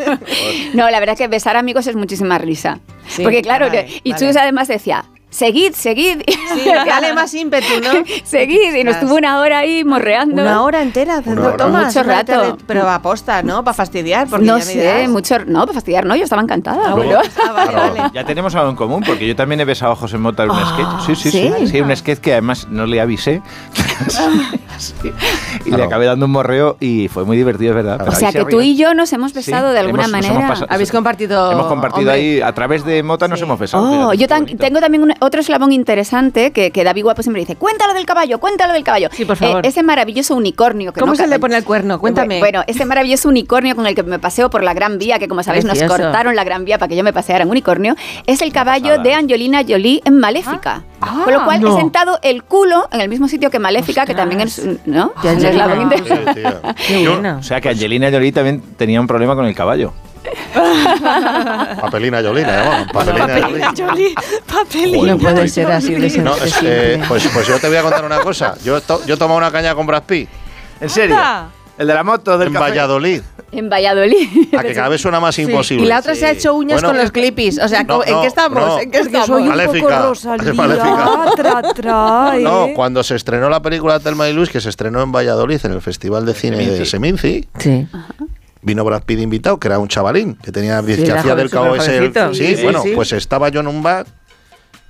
[0.74, 2.78] no, la verdad es que besar amigos es muchísima risa.
[3.08, 4.26] Sí, Porque claro, vale, y vale.
[4.26, 6.20] Chus además decía, seguid, seguid.
[6.26, 8.04] Sí, dale más ímpetu, ¿no?
[8.24, 8.74] seguid.
[8.74, 9.00] Y nos Ostras.
[9.00, 10.42] tuvo una hora ahí morreando.
[10.42, 11.86] Una hora entera haciendo tomas.
[11.86, 12.32] Mucho rato.
[12.32, 13.64] tele- Pero aposta, ¿no?
[13.64, 14.28] Para fastidiar.
[14.28, 15.08] Porque No ya sé, dirás.
[15.08, 15.38] mucho.
[15.46, 16.90] No, para fastidiar, no, yo estaba encantada.
[16.90, 17.16] Ah, bueno.
[17.16, 17.30] bueno.
[17.48, 18.10] Ah, vale, vale.
[18.14, 20.56] Ya tenemos algo en común, porque yo también he besado a José Mota en un
[20.58, 21.06] Ah, sketch.
[21.16, 21.52] Sí, sí, sí.
[21.58, 21.66] ¿sí?
[21.68, 23.42] Sí, un sketch que además no le avisé.
[25.64, 28.08] y le acabé dando un morreo y fue muy divertido, es verdad.
[28.08, 30.34] O sea que tú y yo nos hemos besado de alguna hemos- manera.
[30.34, 31.52] hemos pasado- Habéis compartido.
[31.52, 32.14] Hemos compartido hombre.
[32.14, 34.08] ahí, a través de Mota nos hemos besado.
[34.08, 37.56] Oh, yo tan- tengo también un- otro eslabón interesante que, que David Guapo siempre dice,
[37.56, 39.08] cuéntalo del caballo, cuéntalo del caballo.
[39.12, 39.64] Sí, por favor.
[39.66, 40.92] ese maravilloso unicornio.
[40.92, 41.98] Que ¿Cómo no se le pone el cuerno?
[41.98, 42.38] Cuéntame.
[42.38, 45.42] Bueno, ese maravilloso unicornio con el que me paseo por la Gran Vía, que como
[45.42, 47.94] sabéis nos cortaron la Gran Vía para que yo me paseara en unicornio,
[48.26, 50.82] es el caballo de Angelina Jolie en Maléfica.
[51.24, 51.74] Con lo cual no.
[51.76, 55.12] he sentado el culo en el mismo sitio que Maléfica, que también es, ¿no?
[55.22, 55.32] Ya.
[55.32, 56.42] interesante.
[56.86, 57.38] Qué bueno.
[57.38, 59.92] O sea que Angelina Jolie también tenía un problema con el caballo.
[61.80, 62.92] Papelina Yolina, llamamos.
[62.92, 64.22] Papelina Yolina.
[65.12, 68.04] No puede ser así de No, es, eh, pues, pues yo te voy a contar
[68.04, 68.54] una cosa.
[68.64, 70.28] Yo, he to- yo he tomado una caña con Brad Pitt.
[70.80, 71.16] ¿En serio?
[71.80, 72.64] El de la moto, del En café.
[72.70, 73.22] Valladolid.
[73.52, 74.54] En Valladolid.
[74.56, 75.42] A que cada vez suena más Sí.
[75.42, 75.84] imposible.
[75.86, 77.58] Y la otra se ha hecho uñas Bueno, con los clipis.
[77.58, 78.60] O sea, No, ¿en no, qué estamos?
[78.66, 78.78] no.
[78.80, 79.26] ¿En qué estamos?
[79.26, 79.86] soy un Maléfica.
[79.98, 80.52] poco Rosalía.
[80.54, 81.30] Maléfica.
[81.36, 82.42] Tra, tra, ¿eh?
[82.42, 85.72] No, cuando se estrenó la película Telma y Luis, que se estrenó en Valladolid en
[85.72, 87.88] el Festival de Cine de Seminci, Sí.
[88.62, 91.74] vino Brad Pitt invitado, que era un chavalín, que tenía que era hacía del cabo
[91.76, 91.96] ese.
[91.96, 92.34] jovencito.
[92.34, 92.92] Sí, Sí, bueno, sí.
[92.94, 94.06] pues estaba yo en un bar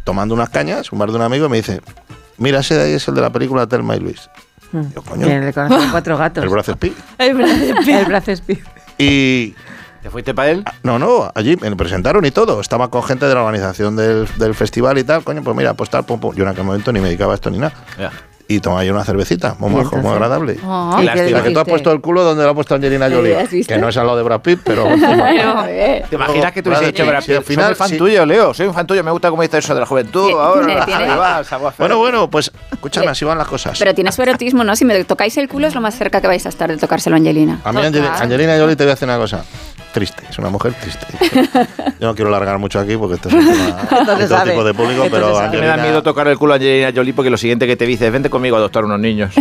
[0.02, 1.80] tomando unas cañas, un bar de un amigo, y me dice,
[2.36, 4.28] mira, ese de ahí es el de la película Telma y Luis.
[4.72, 6.44] Yo, coño, Que le conocen cuatro gatos.
[6.44, 6.96] el brazo Pitt.
[7.18, 7.52] El brazo
[7.86, 8.58] El brazo Speed.
[8.98, 9.54] Y
[10.02, 10.64] ¿Te fuiste para él?
[10.82, 12.60] no, no, allí me presentaron y todo.
[12.60, 15.22] Estaba con gente de la organización del, del festival y tal.
[15.24, 16.34] Coño, pues mira, pues tal, pum, pum.
[16.34, 17.74] Yo en aquel momento ni me dedicaba a esto ni nada.
[17.98, 18.10] Ya.
[18.50, 20.58] Y yo una cervecita, muy majo, muy agradable.
[20.64, 20.98] Ah.
[21.00, 23.46] ¿Y La qué que tú has puesto el culo donde lo ha puesto Angelina Jolie.
[23.64, 24.84] Que no es a lo de Brad Pitt, pero.
[25.20, 26.04] Bueno, eh.
[26.10, 27.46] ¿Te imaginas que tú hubieses dicho Pitt, Brad sí, al Pitt?
[27.46, 27.98] final, Soy fan sí.
[27.98, 28.52] tuyo, Leo.
[28.52, 29.04] Soy un fan tuyo.
[29.04, 30.30] Me gusta cómo dices eso de la juventud.
[30.32, 31.44] Ahora.
[31.78, 33.78] Bueno, bueno, pues escúchame, así van las cosas.
[33.78, 34.74] Pero tiene su erotismo, ¿no?
[34.74, 37.14] Si me tocáis el culo es lo más cerca que vais a estar de tocárselo
[37.14, 37.60] a Angelina.
[37.62, 39.44] A mí Angel- Angelina Jolie te voy a decir una cosa.
[39.92, 41.04] Triste, es una mujer triste.
[42.00, 43.64] Yo no quiero largar mucho aquí porque esto es un tema
[44.16, 44.50] de todo sabe.
[44.52, 45.46] tipo de público, Entonces pero sabe.
[45.46, 45.90] A mí me da Angelina...
[45.90, 48.30] miedo tocar el culo a Angelina Jolie porque lo siguiente que te dice es vente
[48.30, 49.34] conmigo a adoptar unos niños.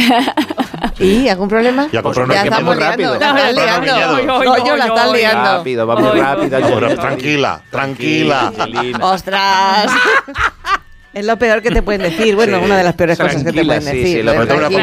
[0.99, 1.87] ¿Y algún problema?
[1.91, 3.17] Ya unos muy rápido.
[3.17, 3.19] liando.
[3.19, 4.15] La están Comprar unos liando.
[4.15, 4.45] viñedos.
[4.45, 5.57] No, yo la están liando.
[5.57, 6.57] rápido, va muy rápido.
[6.57, 6.95] Angelina.
[7.01, 8.47] tranquila, tranquila.
[8.57, 9.05] Angelina.
[9.05, 9.91] ¡Ostras!
[11.11, 12.35] Es lo peor que te pueden decir.
[12.35, 12.65] Bueno, Sí.
[12.65, 14.17] una de las peores cosas que te Tranquila, pueden sí, decir.
[14.17, 14.79] sí, lo Pero Sobre todo una tranquila,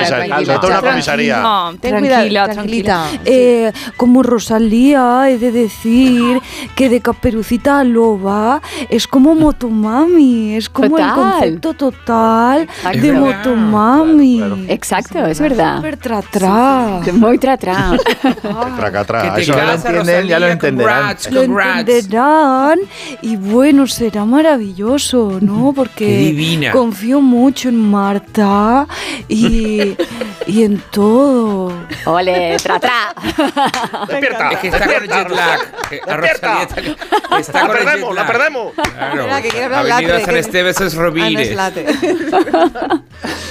[0.80, 0.80] comisaría.
[0.80, 1.42] tranquila.
[1.42, 2.94] No, Ten tranquila, cuidado, tranquila.
[2.94, 3.30] tranquilita.
[3.30, 6.40] Eh, como Rosalía, he de decir
[6.74, 8.60] que de Caperucita a Loba
[8.90, 11.14] es como Motomami, es como el Total.
[11.14, 13.12] concepto total Es de.
[13.12, 14.66] Motomami.
[14.68, 15.76] Exacto, es verdad.
[15.76, 17.00] Súper tra, tra.
[17.12, 17.96] Muy tra-tra.
[18.76, 19.22] Traca, traca.
[19.30, 20.96] Que te Eso- ya lo entienden, ya lo entenderán.
[21.02, 22.78] congrats, Lo entenderán
[23.22, 25.72] y bueno, será maravilloso, ¿no?
[25.74, 26.72] Porque Qué divina.
[26.72, 28.86] confío mucho en Marta
[29.28, 29.96] y,
[30.46, 31.72] y en todo.
[32.06, 33.14] Ole, tra-tra.
[34.08, 34.50] ¡Despierta!
[34.52, 35.60] Es que está con el jet lag.
[36.08, 38.32] A Rosalía está, está ¡La con el jet perdemos, la lag.
[38.32, 38.72] perdemos!
[38.74, 39.22] Claro.
[39.24, 41.54] Mira, que quiere hablar Avenida latre, San que- Esteves es Ah, no es Rovires.
[41.56, 41.86] late.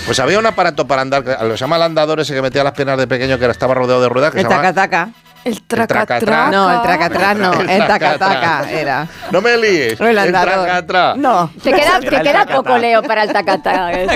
[0.06, 2.74] Pues había un aparato para andar, lo se llama el andador ese que metía las
[2.74, 5.10] piernas de pequeño, que estaba rodeado de ruedas, que El taca-taca.
[5.46, 6.06] El tracatrá.
[6.06, 6.52] tracatraca.
[6.52, 7.54] No, el tracatrá no.
[7.54, 9.08] El El taca-taca era.
[9.32, 10.00] No me líes.
[10.00, 11.14] No, el tracatrá.
[11.16, 11.52] No.
[11.64, 13.92] Te queda, te queda poco, Leo, para el tacata.
[13.96, 14.08] Me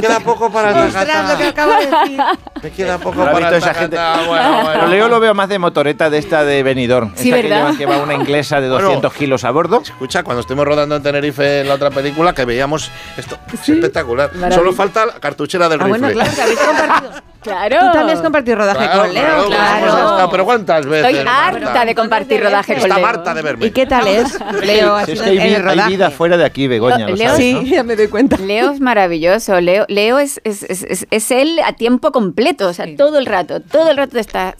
[0.00, 2.20] queda poco para el Ostras, lo que acabo de decir.
[2.62, 3.96] Me queda poco ¿No has para el esa gente?
[3.96, 4.26] tacatá.
[4.26, 4.86] Bueno, bueno.
[4.88, 7.12] Leo lo veo más de motoreta de esta de Benidorm.
[7.14, 7.66] Sí, que ¿verdad?
[7.72, 8.84] lleva- Que va una inglesa de Bueno.
[8.86, 9.82] 200 kilos a bordo.
[9.84, 13.36] Escucha, cuando estuvimos rodando en Tenerife en la otra película, que veíamos esto.
[13.52, 14.30] Es espectacular.
[14.34, 14.56] Maravilla.
[14.58, 16.22] Solo falta la cartuchera del Ah, bueno, rifle.
[16.22, 17.10] claro, que habéis compartido.
[17.42, 17.76] Claro.
[17.80, 19.24] Tú también has compartido rodaje Claro, con Leo.
[19.24, 19.86] claro, Claro.
[19.86, 21.10] hemos estado, pero ¿cuántas veces?
[21.16, 23.06] Estoy harta de compartir rodaje con Está Leo.
[23.06, 23.66] Marta de verme.
[23.66, 25.04] ¿Y qué tal es, Leo?
[25.06, 25.88] Si es en que hay, el vi- hay rodaje?
[25.90, 27.08] vida fuera de aquí, Begoña.
[27.08, 27.62] lo Leo sabes, Sí, ¿no?
[27.62, 28.36] ya me doy cuenta.
[28.36, 29.60] Leo es maravilloso.
[29.60, 32.68] Leo, Leo es, es, es, es- es él a tiempo completo.
[32.68, 34.54] O sea, todo el rato, todo el rato te estás,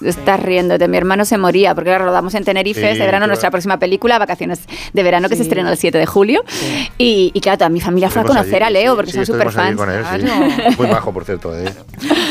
[0.00, 0.88] te estás riéndote.
[0.88, 3.26] Mi hermano se moría porque ahora rodamos en Tenerife Sí, este verano claro.
[3.28, 4.60] nuestra próxima película, Vacaciones
[4.92, 5.48] de Verano, que se Sí.
[5.48, 6.42] estrena el 7 de julio.
[6.98, 9.16] Y, y claro, toda mi familia fue a conocer allí, a Leo sí, porque sí,
[9.18, 9.80] son súper fans.
[9.80, 10.74] sí.
[10.78, 11.56] Muy majo, por cierto.
[11.56, 11.72] ¿eh?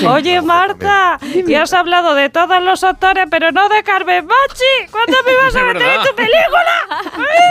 [0.08, 4.88] Oye, Marta, ya has hablado de todos los actores, pero no de Carmen Machi.
[4.91, 6.88] ¿Cuándo me vas a Es meter en tu película?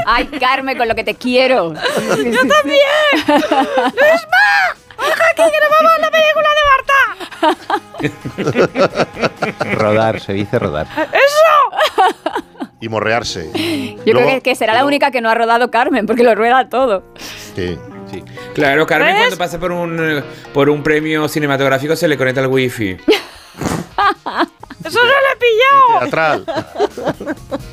[0.07, 1.73] Ay, Carmen, con lo que te quiero.
[1.75, 3.27] ¡Yo también!
[3.27, 4.75] ¡Luisma!
[4.99, 6.99] ¡Baja aquí que nos vamos a la película de Marta!
[9.75, 10.87] Rodar, se dice rodar.
[10.97, 12.13] ¡Eso!
[12.81, 13.51] Y morrearse.
[14.05, 16.69] Yo creo que, que será la única que no ha rodado Carmen, porque lo rueda
[16.69, 17.05] todo.
[17.55, 17.79] Sí.
[18.13, 18.23] Sí.
[18.55, 19.19] Claro, Carmen ¿Ves?
[19.23, 20.23] cuando pasa por un, eh,
[20.53, 22.91] por un premio cinematográfico se le conecta el wifi.
[24.85, 26.01] ¡Eso no lo he pillado!
[26.01, 26.45] Teatral.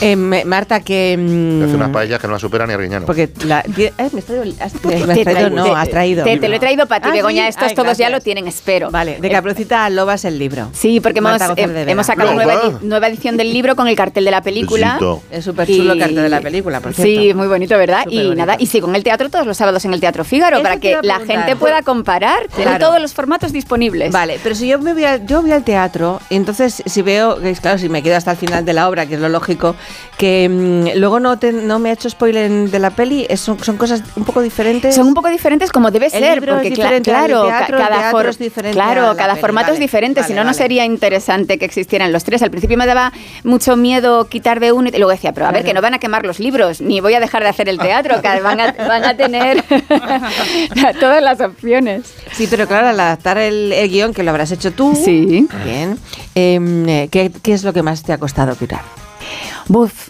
[0.00, 1.16] Eh, me- Marta, que...
[1.18, 3.06] mm, Hace unas paellas que no la superan ni Arguiñano.
[3.06, 5.70] Porque la, eh, me has traído, has, me has Te he traído- traído- no, te-
[5.70, 6.24] has traído.
[6.24, 7.42] Te, te lo he traído para ti, Ah, Begoña.
[7.44, 7.48] sí.
[7.50, 8.90] Estos Ay, todos ya lo tienen, espero.
[8.90, 10.68] Vale, de Caperucita Lobas el libro.
[10.72, 14.24] Sí, porque hemos, eh, hemos sacado nueva, edi- nueva edición del libro con el cartel
[14.24, 14.86] de la película.
[14.94, 15.22] Besito.
[15.30, 17.22] Es súper chulo el cartel de la película, por cierto.
[17.22, 18.04] Sí, muy bonito, ¿verdad?
[18.04, 18.36] Súper y bonito.
[18.36, 20.76] nada, y sigo en el teatro todos los sábados en el Teatro Fígaro Eso para
[20.78, 22.86] que a la gente pueda comparar con Claro.
[22.86, 24.12] todos los formatos disponibles.
[24.12, 27.78] Vale, pero si yo me voy al, yo voy al teatro, entonces si veo, claro,
[27.78, 29.74] si me quedo hasta el final de la obra, que es lo lógico,
[30.16, 33.58] que mm, luego no, te- no me ha hecho spoiler de la peli, es- son,
[33.62, 34.94] son cosas un poco diferentes.
[34.94, 38.10] Son un poco diferentes como debe El ser, libro porque es diferente claro, teatro, cada
[38.12, 40.84] for- es diferente claro, cada peli, formato vale, es diferente, vale, si no no sería
[40.84, 42.42] interesante que existieran los tres.
[42.42, 45.64] Al principio me daba mucho miedo quitar de uno y luego decía, pero a ver,
[45.64, 48.20] que no van a quemar los libros, ni voy a dejar de hacer el teatro,
[48.22, 49.62] que van a, van a tener
[51.00, 52.14] todas las opciones.
[52.32, 54.94] Sí, pero claro, al adaptar el, el guion, que lo habrás hecho tú.
[54.94, 55.48] Sí.
[55.64, 55.98] Bien.
[56.34, 58.80] em, eh, ¿qué, qué es lo que más te ha costado quitar?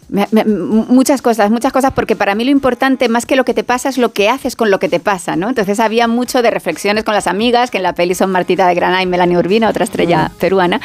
[0.08, 3.54] Me- me- muchas cosas, muchas cosas, porque para mí lo importante, más que lo que
[3.54, 5.48] te pasa, es lo que haces con lo que te pasa, ¿no?
[5.48, 8.74] Entonces había mucho de reflexiones con las amigas, que en la peli son Martita de
[8.74, 10.80] Granada y Melanie Urbina, otra estrella peruana.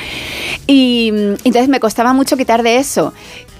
[0.65, 3.13] Y mm, entonces me costaba mucho quitar de eso.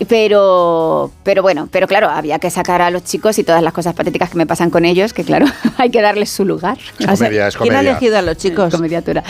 [0.08, 3.94] Pero, pero bueno, pero claro, había que sacar a los chicos y todas las cosas
[3.96, 5.46] patéticas que me pasan con ellos, que claro,
[5.78, 6.78] hay que darles su lugar.
[7.00, 8.74] Es comedia, es ¿Quién ha elegido a los chicos?
[8.74, 9.24] Comediatura.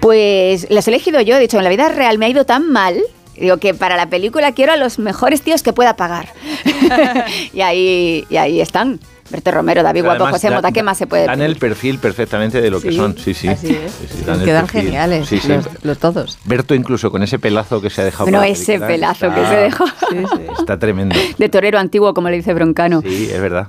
[0.00, 2.70] Pues los he elegido yo, de hecho, en la vida real me ha ido tan
[2.70, 3.00] mal.
[3.40, 6.28] Digo que para la película quiero a los mejores tíos que pueda pagar.
[7.52, 9.00] y, ahí, y ahí están.
[9.30, 12.60] Berto Romero, David Guapo, José da- Mota, ¿qué más se puede Dan el perfil perfectamente
[12.60, 13.46] de lo que Sí, son, sí, sí.
[13.46, 13.92] así es.
[13.92, 14.82] Sí, sí, dan el Quedan perfil.
[14.82, 15.46] geniales Sí, sí.
[15.46, 16.36] los, los todos.
[16.46, 18.24] Berto incluso con ese pelazo que se ha dejado.
[18.24, 19.84] Bueno, ese película, pelazo que está- se dejó.
[20.58, 21.14] Está tremendo.
[21.38, 23.02] De torero antiguo, como le dice Broncano.
[23.02, 23.68] Sí, es verdad.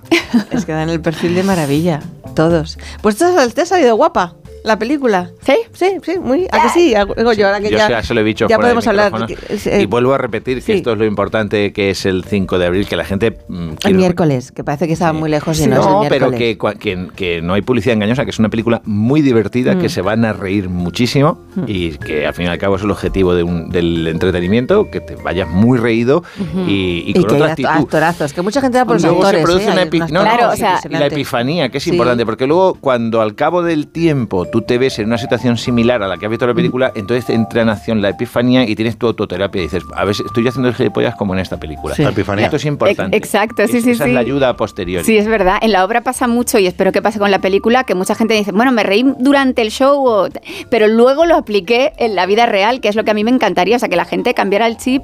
[0.50, 2.00] Es que dan el perfil de maravilla,
[2.36, 2.80] todos.
[3.04, 5.32] Pues te ha, te ha salido guapa la película.
[5.46, 5.56] ¿Sí?
[5.74, 6.48] Sí, sí, muy.
[6.52, 6.94] ¿A que sí?
[7.18, 9.12] Digo yo, ahora que Yo ya, ya se lo he dicho ya podemos hablar.
[9.26, 10.72] que- eh, y vuelvo a repetir que sí.
[10.74, 13.38] esto es lo importante que es el 5 de abril, que la gente...
[13.48, 16.04] mm, el miércoles, que parece que estaba muy lejos y Sí, no, es el no,
[16.10, 19.80] pero que, que, que no hay publicidad engañosa, que es una película muy divertida, Mm.
[19.80, 22.92] que se van a reír muchísimo y que al fin y al cabo es el
[22.92, 26.24] objetivo de un- del entretenimiento, que te vayas muy reído
[26.68, 27.70] y, y Y con que otra hay actitud.
[27.70, 29.42] actorazos, que mucha gente va por los Luego autores.
[29.42, 29.72] se produce ¿eh?
[29.74, 31.92] una epi- no, cosas no, o sea, y la epifanía, que es Sí.
[31.92, 36.02] importante, porque luego cuando al cabo del tiempo tú te ves en una situación similar
[36.04, 38.64] a la que has visto en la película, entonces te entra en acción la epifanía
[38.68, 41.58] y tienes tu autoterapia y dices, a ver, estoy haciendo el gilipollas como en esta
[41.58, 41.96] película.
[41.96, 42.04] Sí.
[42.04, 42.46] La epifanía.
[42.46, 43.16] Esto es importante.
[43.18, 44.10] Ex- exacto, sí, Es- sí, Esa sí.
[44.10, 45.06] es la ayuda a posteriori.
[45.06, 45.58] Sí, es verdad.
[45.62, 48.34] En la obra pasa mucho y espero que pase con la película, que mucha gente
[48.34, 50.28] dice, bueno, me reí durante el show, o-
[50.70, 53.32] pero luego lo apliqué en la vida real, que es lo que a mí me
[53.32, 55.04] encantaría, o sea, que la gente cambiara el chip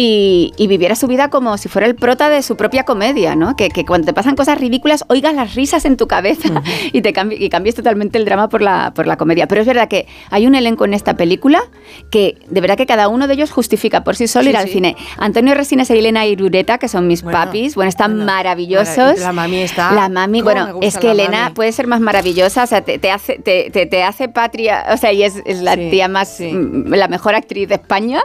[0.00, 3.56] y, y viviera su vida como si fuera el prota de su propia comedia, ¿no?
[3.56, 7.12] Que, que cuando te pasan cosas ridículas, oigas las risas en tu cabeza y te
[7.12, 9.48] cambi- y cambies totalmente el drama por la, por la comedia.
[9.48, 11.60] Pero es verdad que hay un elenco en esta película
[12.12, 14.66] que de verdad que cada uno de ellos justifica por sí solo Sí, ir al
[14.68, 14.74] sí.
[14.74, 14.96] cine.
[15.16, 19.18] Antonio Resines e Elena Irureta, que son mis papis, bueno, están maravillosos.
[19.18, 19.92] La mami está.
[19.94, 21.54] La mami, ¿Cómo me bueno, es que Elena mami?
[21.54, 24.96] puede ser más maravillosa, o sea, te, te hace, te, te- te hace patria, o
[24.96, 28.22] sea, y es, es la Sí, tía más, mm, la mejor actriz de España,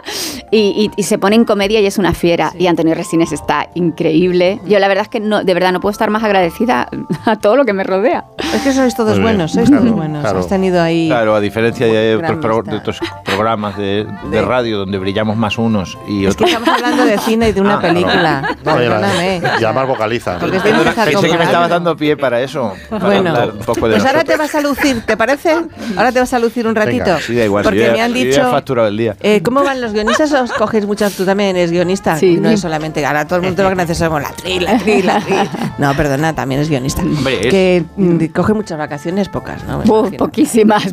[0.52, 2.52] y, y- y se pone en comedia y es una fiera.
[2.58, 4.60] Y Antonio Resines está increíble.
[4.66, 6.88] Yo la verdad es que no, de verdad no puedo estar más agradecida
[7.26, 8.24] a todo lo que me rodea.
[8.54, 10.20] Es que sois todos Muy bien, buenos, sois claro, todos buenos.
[10.22, 10.38] claro.
[10.40, 11.08] Has tenido ahí.
[11.08, 15.58] Claro, a diferencia de otros, pro- de otros programas de, de radio donde brillamos más
[15.58, 16.50] unos y Es que otros.
[16.50, 17.94] estamos hablando de cine y de una Ah, claro.
[17.94, 18.40] película.
[18.64, 19.40] No, ya, Perdóname.
[19.74, 20.38] más vocaliza.
[20.38, 22.72] Porque Pensé que me estabas dando pie para eso.
[22.88, 25.52] Para Bueno, un poco de pues ahora te vas a lucir, ¿te parece?
[25.96, 27.04] Ahora te vas a lucir un ratito.
[27.04, 27.64] Venga, sí, da igual.
[27.64, 28.50] Porque yo ya- me han yo ya he dicho.
[28.50, 29.16] facturado el día.
[29.20, 30.32] Eh, ¿Cómo van los guionistas?
[30.32, 31.14] ¿Os coges muchas?
[31.14, 32.16] Tú también eres guionista.
[32.18, 32.38] Sí.
[32.40, 33.04] No es solamente.
[33.04, 35.34] Ahora todo el mundo lo que necesita es la tri, la tri, la tri.
[35.78, 37.02] No, perdona, también es guionista.
[37.02, 39.78] Hombre, es- Que mm, coge muchas vacaciones, pocas, ¿no?
[39.78, 40.18] Uf, poquísimas,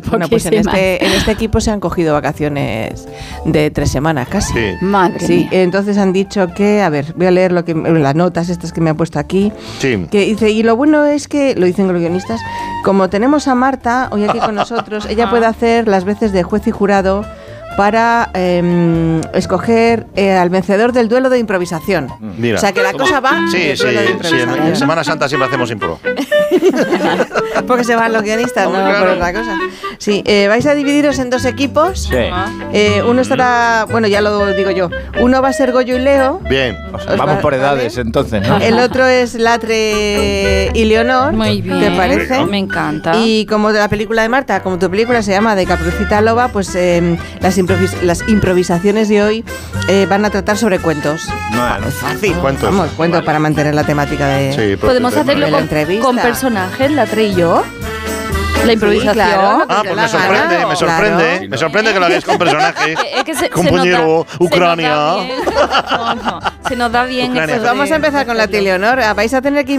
[0.10, 3.06] Bueno, pues en este, en este equipo se han cogido vacaciones
[3.44, 4.52] de tres semanas casi.
[4.52, 4.60] Sí.
[4.80, 5.62] Madre Sí, mía.
[5.62, 8.80] entonces han dicho que, a ver, voy a leer lo que las notas estas que
[8.80, 9.52] me ha puesto aquí.
[9.78, 10.06] Sí.
[10.10, 12.40] Que dice, y lo bueno es que, lo dicen los guionistas,
[12.84, 16.66] como tenemos a Marta hoy aquí con nosotros, ella puede hacer las veces de juez
[16.66, 17.24] y jurado
[17.76, 22.08] para eh, escoger eh, al vencedor del duelo de improvisación.
[22.38, 22.56] Mira.
[22.56, 23.86] O sea que la cosa va Sí, sí,
[24.22, 25.98] sí, en, Semana Santa siempre hacemos impro.
[27.66, 29.12] Porque se van los guionistas, no por claro.
[29.12, 29.58] otra cosa.
[29.98, 32.08] Sí, eh, vais a dividiros en dos equipos.
[32.10, 32.16] Sí.
[32.72, 34.90] Eh, uno estará, bueno, ya lo digo yo.
[35.20, 36.40] Uno va a ser Goyo y Leo.
[36.48, 36.76] Bien.
[36.92, 38.58] O sea, vamos por edades entonces, ¿no?
[38.58, 41.32] El otro es Latre y Leonor.
[41.32, 41.80] Muy bien.
[41.80, 42.44] ¿Te parece?
[42.46, 43.12] Me encanta.
[43.16, 46.48] Y como de la película de Marta, como tu película se llama De Caperucita Loba,
[46.48, 49.44] pues eh, las, improvis- las improvisaciones de hoy
[49.88, 51.28] eh, van a tratar sobre cuentos.
[51.50, 52.34] Bueno, Fácil.
[52.34, 52.64] Cuentos.
[52.70, 56.04] Vamos, cuentos para mantener la temática de, Sí, Podemos hacerlo de la con, entrevista.
[56.04, 57.62] con personajes, la Tre y yo.
[58.64, 59.14] La improvisación.
[59.14, 61.48] claro, Ah, pues me sorprende, me sorprende, ¿eh?
[61.48, 62.98] me sorprende que lo hagáis con personajes.
[63.16, 65.14] Es que se- se Compañero, nota- se Ucrania.
[65.16, 65.40] bien.
[66.68, 69.00] Se nos da bien Pues vamos de- a empezar con la tía Leonor.
[69.00, 69.72] Ah, Vais a tener que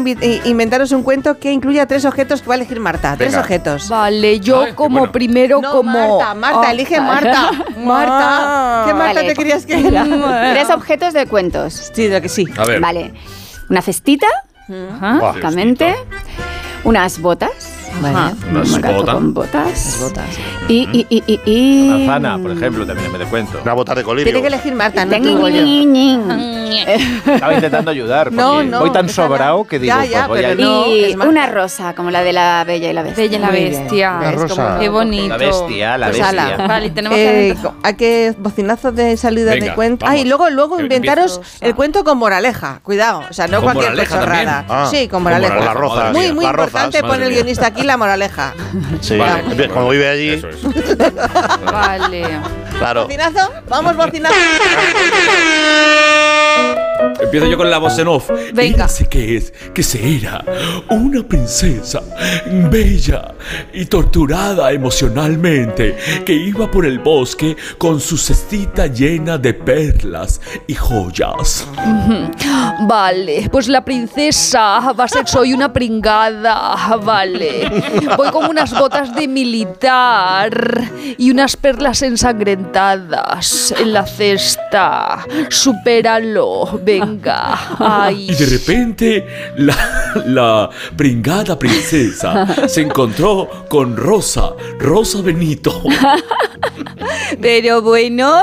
[0.46, 3.16] inventaros un cuento que incluya tres objetos que va a elegir Marta.
[3.18, 3.90] Tres objetos.
[3.90, 6.72] Vale, yo como primero No, como Marta, Marta, Ah.
[6.72, 7.52] elige Marta.
[7.78, 8.84] Marta.
[8.88, 9.24] ¿Qué Marta Vale.
[9.30, 10.04] te querías que era?
[10.54, 11.92] Tres objetos de cuentos.
[11.94, 12.48] Sí, lo que sí.
[12.58, 12.80] A ver.
[12.80, 13.14] Vale.
[13.70, 14.28] Una cestita,
[14.68, 15.96] básicamente.
[16.84, 17.73] Unas botas.
[18.02, 18.36] Vale.
[18.82, 19.14] Gato botas.
[19.16, 19.98] con botas.
[20.02, 20.26] botas.
[20.68, 23.60] Y, y, y, y, y- Manzana, por ejemplo, también me de cuento.
[23.64, 25.38] Una bota de Tiene que elegir Marta, no tú.
[27.34, 30.52] Estaba intentando ayudar, porque No, no, voy tan sobrado que digo, Ya, ya, pues voy
[30.52, 30.56] a...
[30.56, 30.88] no.
[30.88, 33.24] Y una rosa, como la de la Bella y la Bestia.
[33.24, 34.20] Bella y la bestia.
[34.22, 34.56] La rosa.
[34.68, 35.28] como- Qué bonito.
[35.30, 36.46] La bestia, la Pues bestia.
[36.56, 36.68] ala.
[36.68, 37.72] Vale, tenemos que Eh, empezar.
[37.84, 40.06] hay que bocinazos de salida de cuento.
[40.06, 40.20] vamos.
[40.20, 42.80] Ah, y luego, luego Que inventaros el cuento con moraleja.
[42.84, 43.24] Cuidado.
[43.30, 44.66] O sea, no ¿Con cualquier también?
[44.70, 45.56] Ah, sí, con moraleja.
[45.60, 45.74] las
[46.14, 48.54] Muy, muy las importante pone el guionista aquí la moraleja.
[49.02, 49.70] Sí, Vale.
[49.70, 50.58] como vive allí, Eso es.
[51.66, 52.24] Vale.
[52.78, 53.04] claro.
[53.04, 53.52] ¿Bocinazo?
[53.70, 54.36] Vamos, bocinazo.
[57.22, 58.30] Empiezo yo con la voz en off.
[58.54, 58.76] Venga.
[58.76, 60.44] Érase que es, que se era
[60.90, 62.02] una princesa
[62.70, 63.34] bella
[63.74, 70.76] y torturada emocionalmente que iba por el bosque con su cestita llena de perlas y
[70.76, 71.68] joyas.
[72.88, 77.73] Vale, pues la princesa va a ser soy una pringada, vale.
[78.18, 85.26] Voy con unas botas de militar y unas perlas ensangrentadas en la cesta.
[85.50, 87.76] Supéralo, venga.
[87.80, 88.28] Ay.
[88.30, 95.84] Y de repente la, la pringada princesa se encontró con Rosa, Rosa Benito.
[97.42, 98.42] Pero bueno,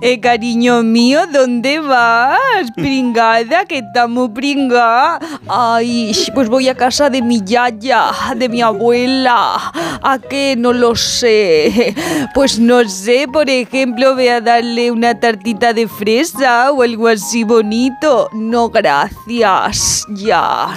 [0.00, 2.38] eh, cariño mío, ¿dónde vas?
[2.74, 5.18] Pringada, que estamos pringada.
[5.48, 9.72] Ay, pues voy a casa de mi yaya, de mi abuela.
[10.02, 10.54] ¿A qué?
[10.56, 11.94] No lo sé.
[12.34, 17.44] Pues no sé, por ejemplo, voy a darle una tartita de fresa o algo así
[17.44, 18.28] bonito.
[18.32, 20.06] No, gracias.
[20.10, 20.68] Ya.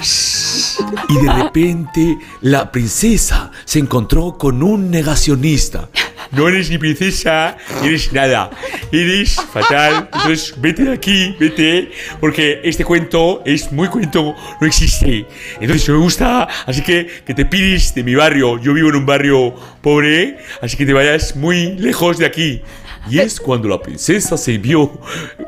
[1.10, 5.90] Y de repente la princesa se encontró con un negacionista.
[6.32, 8.50] No eres ni princesa, ni eres nada.
[8.92, 10.10] Eres fatal.
[10.14, 15.26] Entonces vete de aquí, vete, porque este cuento es muy cuento, no existe.
[15.60, 18.60] Entonces me gusta, así que que te pides de mi barrio.
[18.60, 22.62] Yo vivo en un barrio pobre, así que te vayas muy lejos de aquí.
[23.10, 24.92] Y es cuando la princesa se vio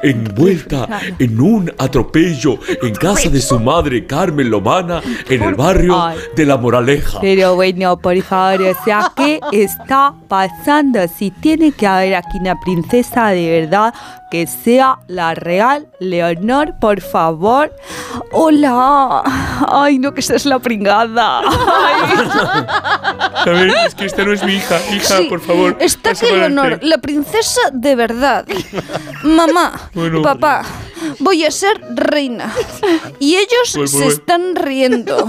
[0.02, 0.88] envuelta
[1.20, 6.58] en un atropello en casa de su madre Carmen Lomana en el barrio de la
[6.58, 7.20] Moraleja.
[7.22, 11.00] Pero bueno, por favor, o sea, ¿qué está pasando?
[11.08, 13.94] Si tiene que haber aquí una princesa de verdad
[14.34, 17.72] que sea la real Leonor, por favor.
[18.32, 19.22] Hola.
[19.72, 21.42] Ay, no, que esa es la pringada.
[21.42, 24.80] A ver, es que esta no es mi hija.
[24.92, 25.78] Hija, Sí, por favor.
[25.80, 28.48] Está que Leonor, la princesa de verdad.
[29.22, 30.24] Mamá, Bueno.
[30.24, 30.64] papá,
[31.20, 32.52] voy a ser reina.
[33.20, 35.28] Y ellos Pues, se pues, están riendo.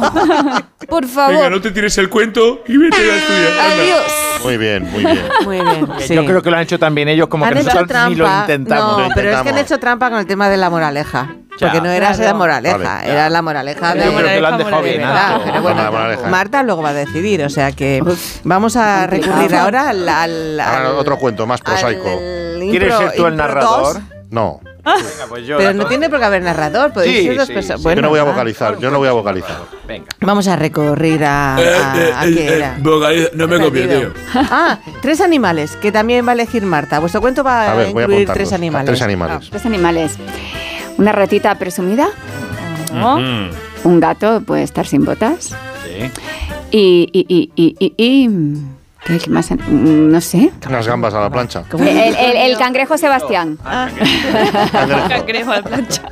[0.88, 1.34] Por favor.
[1.34, 3.82] Venga, no te tires el cuento y vete a anda.
[3.82, 4.02] Adiós.
[4.44, 5.22] Muy bien, muy bien.
[5.44, 5.88] Muy bien.
[6.00, 6.14] Sí.
[6.14, 8.92] Yo creo que lo han hecho también ellos como Han que nosotros ni lo intentamos.
[8.92, 11.28] No, Lo pero es que han hecho trampa con el tema de la moraleja.
[11.58, 11.68] Ya.
[11.68, 12.38] Porque no era esa Claro.
[12.38, 15.26] moraleja, Vale, era la moraleja de Yo creo que lo han dejado de bien verdad.
[15.34, 15.42] alto.
[15.44, 16.28] Pero bueno, La.
[16.28, 18.02] Marta luego va a decidir, o sea que
[18.42, 22.08] vamos a recurrir ahora al, al- Ahora al- otro cuento más prosaico.
[22.08, 23.94] al ¿Quieres ser tú el narrador?
[23.94, 24.02] dos.
[24.30, 27.46] No, Venga, pues yo Pero no tiene por qué haber narrador, podéis Sí, ser dos
[27.46, 27.80] sí, personas.
[27.80, 27.84] sí.
[27.84, 28.32] Bueno, yo no voy a va.
[28.32, 29.56] vocalizar, yo no voy a vocalizar.
[29.88, 30.06] Venga.
[30.20, 32.76] Vamos a recurrir a, a- a qué era.
[32.80, 34.00] vocaliza- no me Perdido.
[34.00, 34.12] tío.
[34.34, 36.98] Ah, tres animales, que también va a elegir Marta.
[36.98, 38.86] Vuestro cuento va a, A ver, a incluir tres animales.
[38.86, 39.48] Tres animales.
[39.50, 40.18] Tres animales.
[40.98, 42.08] Una ratita presumida,
[42.92, 43.18] ¿No?
[43.18, 43.50] Mm,
[43.84, 46.10] un gato puede estar sin botas Sí.
[46.70, 47.08] y...
[47.12, 48.73] y, y, y, y, y-
[49.06, 49.50] ¿Qué más?
[49.50, 50.50] Mm, No sé.
[50.66, 51.64] Unas gambas a la plancha.
[51.78, 53.58] El, el- el cangrejo Sebastián.
[55.08, 56.02] Cangrejo de plancha.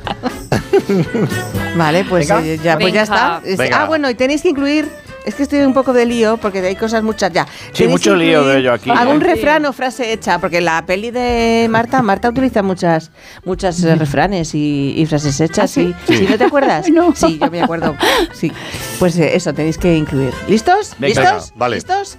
[1.75, 2.41] Vale, pues Venga.
[2.45, 3.41] eh, ya, pues ya está.
[3.57, 3.83] Venga.
[3.83, 4.87] Ah, bueno, y tenéis que incluir.
[5.25, 7.47] Es que estoy un poco de lío porque hay cosas muchas ya.
[7.73, 9.25] Tenéis mucho lío veo yo aquí, Algún ¿eh?
[9.25, 13.11] refrán o frase hecha, porque la peli de Marta, Marta utiliza muchas,
[13.45, 15.71] muchas eh, refranes y, y frases hechas.
[15.71, 15.93] sí?
[16.09, 16.87] y- ¿Sí no te acuerdas?
[16.93, 17.15] No.
[17.15, 17.95] Sí, yo me acuerdo.
[18.33, 18.51] Sí.
[18.99, 20.33] Pues eh, eso tenéis que incluir.
[20.47, 20.91] ¿Listos?
[20.99, 21.21] Venga.
[21.21, 21.43] ¿Listos?
[21.49, 21.75] Venga, vale.
[21.77, 22.17] ¿Listos?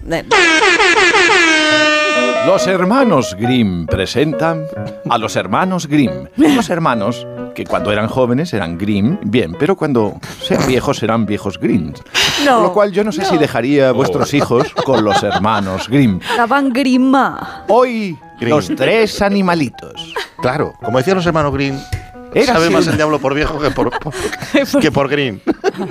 [2.46, 4.64] Los hermanos Grimm presentan
[5.08, 6.28] a los hermanos Grimm.
[6.36, 11.58] Los hermanos que cuando eran jóvenes eran Grimm, bien, pero cuando sean viejos serán viejos
[11.58, 11.92] Grimm.
[12.44, 15.88] No, Con lo cual yo no sé si dejaría a vuestros hijos con los hermanos
[15.88, 16.20] Grimm.
[16.36, 17.64] Daban grima.
[17.68, 18.50] Hoy Grimm.
[18.50, 20.14] los tres animalitos.
[20.40, 21.78] Claro, como decían los hermanos Green,
[22.34, 22.74] Era sabe así.
[22.74, 24.12] más el diablo por viejo que por, por-
[24.80, 25.40] que por Green.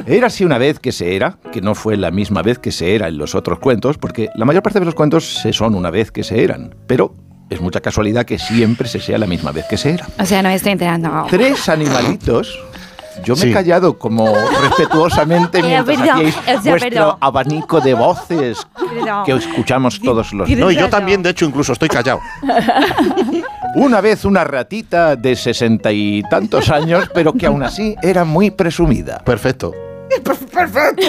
[0.05, 3.07] Érase una vez que se era, que no fue la misma vez que se era
[3.07, 6.11] en los otros cuentos, porque la mayor parte de los cuentos se son una vez
[6.11, 7.15] que se eran, pero
[7.49, 10.07] es mucha casualidad que siempre se sea la misma vez que se era.
[10.19, 11.25] O sea, no me estoy enterando.
[11.29, 12.59] Tres animalitos.
[13.23, 13.49] Yo me Sí.
[13.49, 17.17] he callado como respetuosamente mientras perdón, hacíais o sea, vuestro perdón.
[17.19, 19.23] abanico de voces Perdón.
[19.25, 22.19] que escuchamos todos los No, y yo también, de hecho, incluso estoy callado.
[23.75, 28.51] Una vez una ratita de sesenta y tantos años, pero que aún así era muy
[28.51, 29.19] presumida.
[29.25, 29.71] Perfecto.
[30.23, 31.07] Perfecto.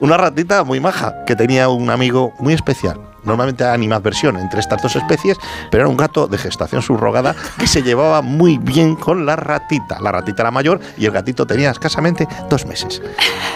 [0.00, 2.98] Una ratita muy maja que tenía un amigo muy especial.
[3.24, 5.38] Normalmente hay animadversión entre estas dos especies,
[5.70, 10.00] pero era un gato de gestación subrogada que se llevaba muy bien con la ratita.
[10.00, 13.02] La ratita era mayor y el gatito tenía escasamente dos meses.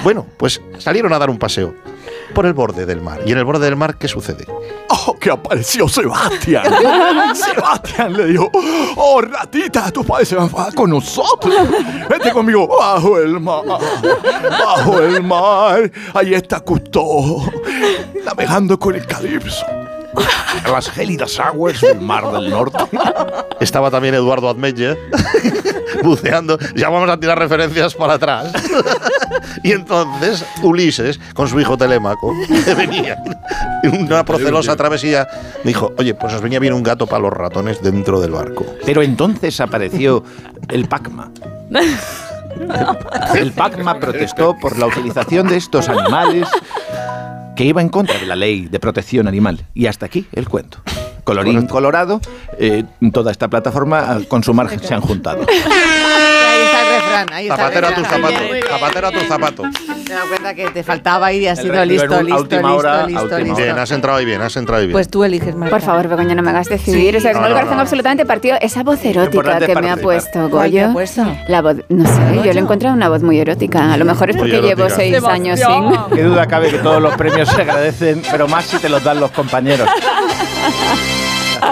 [0.03, 1.75] Bueno, pues salieron a dar un paseo
[2.35, 3.20] por el borde del mar.
[3.27, 4.47] Y en el borde del mar, ¿qué sucede?
[4.89, 6.64] ¡Oh, que apareció Sebastián!
[7.35, 8.51] Sebastián le dijo,
[8.97, 11.55] ¡Oh, ratita, tu padre se va a con nosotros!
[12.09, 15.91] Vete conmigo bajo el mar, bajo el mar.
[16.14, 17.51] Ahí está Cousteau,
[18.24, 19.64] navegando con el calipso.
[20.71, 22.79] Las gélidas aguas del Mar del Norte.
[23.61, 24.99] Estaba también Eduardo Admeyer
[26.03, 26.59] buceando.
[26.75, 28.53] Ya vamos a tirar referencias para atrás.
[29.62, 33.19] y entonces Ulises, con su hijo Telémaco, que venían
[33.83, 35.27] en una procelosa travesía,
[35.64, 38.64] dijo, oye, pues os venía bien un gato para los ratones dentro del barco.
[38.85, 40.25] Pero entonces apareció
[40.69, 41.31] el Pacma.
[43.35, 46.49] El Pacma protestó por la utilización de estos animales
[47.57, 49.66] que iba en contra de la ley de protección animal.
[49.74, 50.78] Y hasta aquí el cuento.
[51.24, 52.20] Colorín colorado,
[52.59, 55.44] eh, toda esta plataforma con su margen se han juntado.
[57.21, 57.37] El refrán.
[57.37, 58.69] Ahí está el Zapatero a tus zapatos.
[58.69, 59.67] Zapatero a tus zapatos.
[60.09, 63.07] He dado cuenta que te faltaba ir y has El sido listo, listo, última listo,
[63.09, 63.57] listo, listo.
[63.57, 64.93] Bien, has entrado ahí bien, has entrado ahí bien.
[64.95, 65.75] Pues tú eliges, Marta.
[65.75, 67.12] Por favor, Begoña, no me hagas decidir.
[67.14, 67.17] Sí.
[67.19, 67.83] O sea, tengo No, el no, corazón no.
[67.83, 68.57] absolutamente partido.
[68.61, 70.93] Esa voz erótica que me ha puesto ¿Cuál te Goyo.
[70.93, 71.27] puesto?
[71.49, 73.93] La voz, no sé, yo le he encontrado una voz muy erótica.
[73.93, 75.91] A lo mejor es porque llevo seis años sin.
[76.17, 79.19] Qué duda cabe que todos los premios se agradecen, pero más si te los dan
[79.21, 79.89] los compañeros.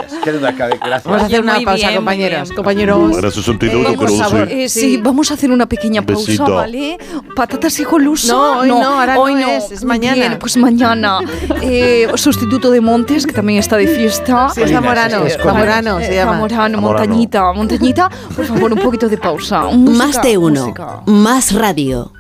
[0.01, 0.21] Gracias.
[0.25, 1.05] Qué duda cabe, gracias.
[1.05, 2.53] Vamos a hacer una Muy pausa, bien, compañeros.
[2.53, 3.15] Compañeros.
[3.15, 4.49] Ahora se sentido Eh, por favor.
[4.51, 6.55] Eh, sí, vamos a hacer una pequeña pausa, Besito.
[6.55, 6.99] ¿vale?
[7.37, 8.33] Patatas y goluso.
[8.35, 10.15] No, hoy no, ahora no es, es mañana.
[10.15, 11.19] Bien, pues mañana.
[11.67, 14.49] Eh, sustituto de Montes, que también está de fiesta.
[14.51, 16.33] Sí, es Zamorano, Eh, Zamorano se llama.
[16.33, 18.11] Zamorano, montañita, montañita.
[18.37, 19.63] Por favor, un poquito de pausa.
[19.65, 20.61] Música, Más de uno.
[20.63, 21.01] música.
[21.07, 22.13] Más radio.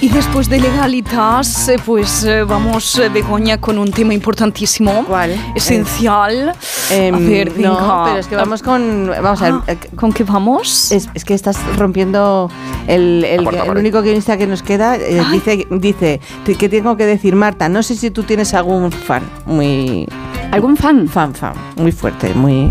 [0.00, 5.04] Y después de legalitas, eh, pues eh, vamos, eh, Begoña, con un tema importantísimo.
[5.04, 5.34] ¿Cuál?
[5.56, 6.52] Esencial.
[6.90, 8.04] Em, a ver, no, venga.
[8.04, 9.08] pero es que vamos con.
[9.22, 9.60] Vamos a ver.
[9.66, 10.92] eh, ¿Con qué vamos?
[10.92, 12.48] Es, es que estás rompiendo
[12.86, 14.94] el, el- único guionista que nos queda.
[14.96, 16.20] eh, dice, dice
[16.56, 20.06] que tengo que decir, Marta, no sé si tú tienes algún fan muy.
[20.50, 21.06] ¿Algún fan?
[21.08, 21.52] Fan, fan.
[21.76, 22.70] Muy fuerte, muy.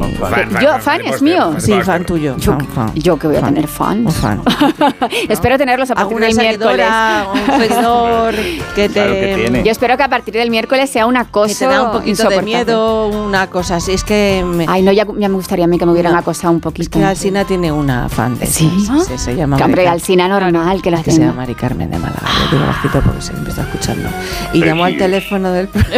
[0.62, 1.56] Yo, fan es mío.
[1.60, 2.36] Sí, fan tuyo.
[2.38, 2.92] Yo, fan, fan.
[2.96, 3.54] yo que voy a Fan.
[3.54, 4.06] tener fans.
[4.06, 4.42] Un fan.
[5.30, 6.88] espero tenerlos a partir ¿Alguna del miércoles.
[7.34, 8.36] un seguidor
[8.76, 8.94] que te.
[8.94, 9.64] Claro que tiene.
[9.64, 12.28] Yo espero que a partir del miércoles sea un que acoso te da un poquito
[12.30, 13.94] de miedo, una cosa así.
[13.94, 14.44] Es que.
[14.46, 16.20] Me, Ay, no, ya, ya me gustaría a mí que me hubieran No.
[16.20, 16.98] acosado un poquito.
[16.98, 18.72] que Alsina tiene una fan de ¿Sí?
[18.84, 19.06] esas.
[19.06, 21.34] Sí, se llama Que, hombre, Alcina normal, que la que se llama.
[21.34, 22.22] Mari Carmen de Málaga.
[22.52, 24.10] Le digo bajito porque se me está escuchando.
[24.54, 25.70] Y llamó al teléfono del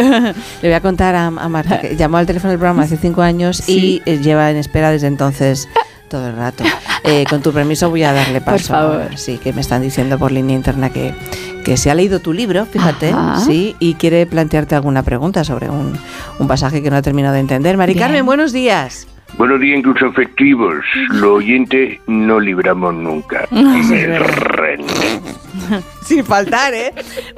[0.62, 3.22] Le voy a contar a, a Marta que llamó al teléfono del programa hace cinco
[3.22, 5.68] años y eh, lleva en espera desde entonces
[6.08, 6.64] todo el rato.
[7.04, 8.72] Eh, con tu permiso voy a darle Por paso.
[8.74, 9.16] favor.
[9.16, 11.14] Sí, que me están diciendo por línea interna que,
[11.64, 13.40] que se ha leído tu libro, fíjate, Ajá.
[13.40, 15.96] sí, y quiere plantearte alguna pregunta sobre un,
[16.38, 17.76] un pasaje que no ha terminado de entender.
[17.76, 18.04] Mari Bien.
[18.06, 19.06] Carmen, buenos días.
[19.38, 20.74] Buenos días, incluso festivos.
[21.10, 23.46] Los oyentes no libramos nunca.
[23.52, 24.49] El ren.
[26.04, 26.92] Sin faltar, ¿eh?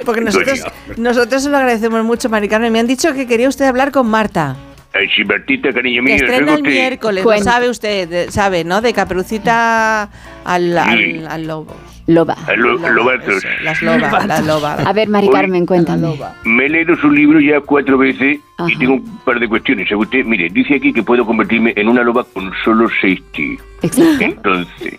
[0.05, 0.63] Porque nosotros,
[0.97, 2.71] nosotros se lo agradecemos mucho, Mari Carmen.
[2.71, 4.55] Me han dicho que quería usted hablar con Marta.
[4.93, 6.69] Ay, Martita, cariño Que mío, estrena ¿sabe el usted?
[6.69, 8.79] miércoles, lo sabe usted, sabe, ¿no?
[8.81, 10.03] De Caperucita
[10.45, 11.75] al, al, al lobo.
[12.07, 12.35] Loba.
[12.47, 12.75] A lo-.
[13.13, 14.85] Eso, las lobas, las lobas.
[14.85, 16.19] A ver, Mari Carmen, cuéntame.
[16.43, 18.69] Me he leído su libro ya cuatro veces Ajá.
[18.71, 19.87] y tengo un par de cuestiones.
[19.87, 20.25] ¿Sabe usted?
[20.25, 23.61] Mire, dice aquí que puedo convertirme en una loba con solo seis tíos.
[23.81, 24.23] Exacto.
[24.23, 24.97] Entonces,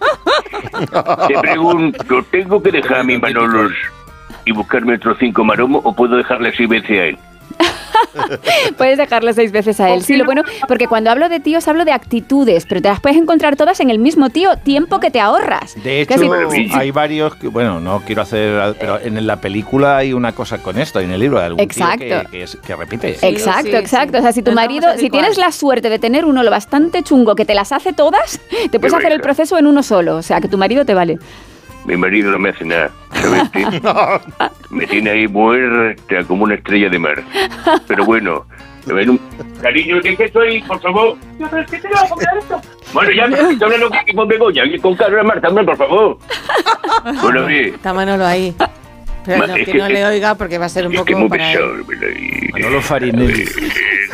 [1.28, 3.72] te pregunto, ¿tengo que dejar a mis manolos
[4.46, 7.18] y buscarme otros cinco maromos o puedo dejarle seis veces a él?
[8.76, 10.02] Puedes dejarle seis veces a él.
[10.02, 13.18] Sí, lo bueno, porque cuando hablo de tíos hablo de actitudes, pero te las puedes
[13.18, 15.74] encontrar todas en el mismo tío, tiempo que te ahorras.
[15.82, 20.12] De hecho, Casi- hay varios que, bueno, no quiero hacer, pero en la película hay
[20.12, 21.98] una cosa con esto, en el libro hay algún tío Exacto.
[21.98, 23.16] que, que es- que repite.
[23.22, 24.12] Exacto, sí, exacto.
[24.12, 24.18] sí.
[24.18, 27.34] O sea, si tu marido, si tienes la suerte de tener uno lo bastante chungo
[27.34, 28.40] que te las hace todas,
[28.70, 30.16] te puedes hacer el proceso en uno solo.
[30.16, 31.18] O sea, que tu marido te vale.
[31.84, 33.82] Mi marido no me hace nada, ¿sabe usted?
[34.70, 37.22] Me tiene ahí muerta como una estrella de mar.
[37.86, 38.46] Pero bueno,
[38.86, 39.20] me ven un...
[39.62, 41.16] Cariño, ¿de qué soy, por favor?
[42.92, 46.18] Bueno, ya me estoy hablando con Begoña, con Carlos Marta, hombre, por favor.
[47.22, 47.74] Bueno, bien.
[47.74, 48.54] Está Manolo ahí.
[49.24, 50.98] Pero Ma- no, es que que- no le oiga porque va a ser un Es
[50.98, 51.74] poco que es muy para pesado,
[52.52, 53.44] Manolo Farinelli.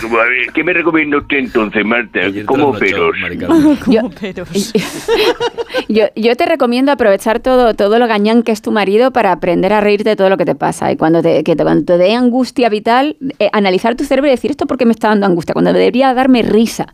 [0.00, 2.20] Como, a ver, ¿Qué me recomienda usted entonces, Marta?
[2.46, 3.16] ¿Cómo peros?
[3.86, 4.02] Yo,
[5.88, 9.72] yo, yo te recomiendo aprovechar todo, todo lo gañán que es tu marido para aprender
[9.72, 10.90] a reírte de todo lo que te pasa.
[10.92, 14.30] Y cuando te, que te, cuando te dé angustia vital, eh, analizar tu cerebro y
[14.32, 16.86] decir esto porque me está dando angustia, cuando debería darme risa.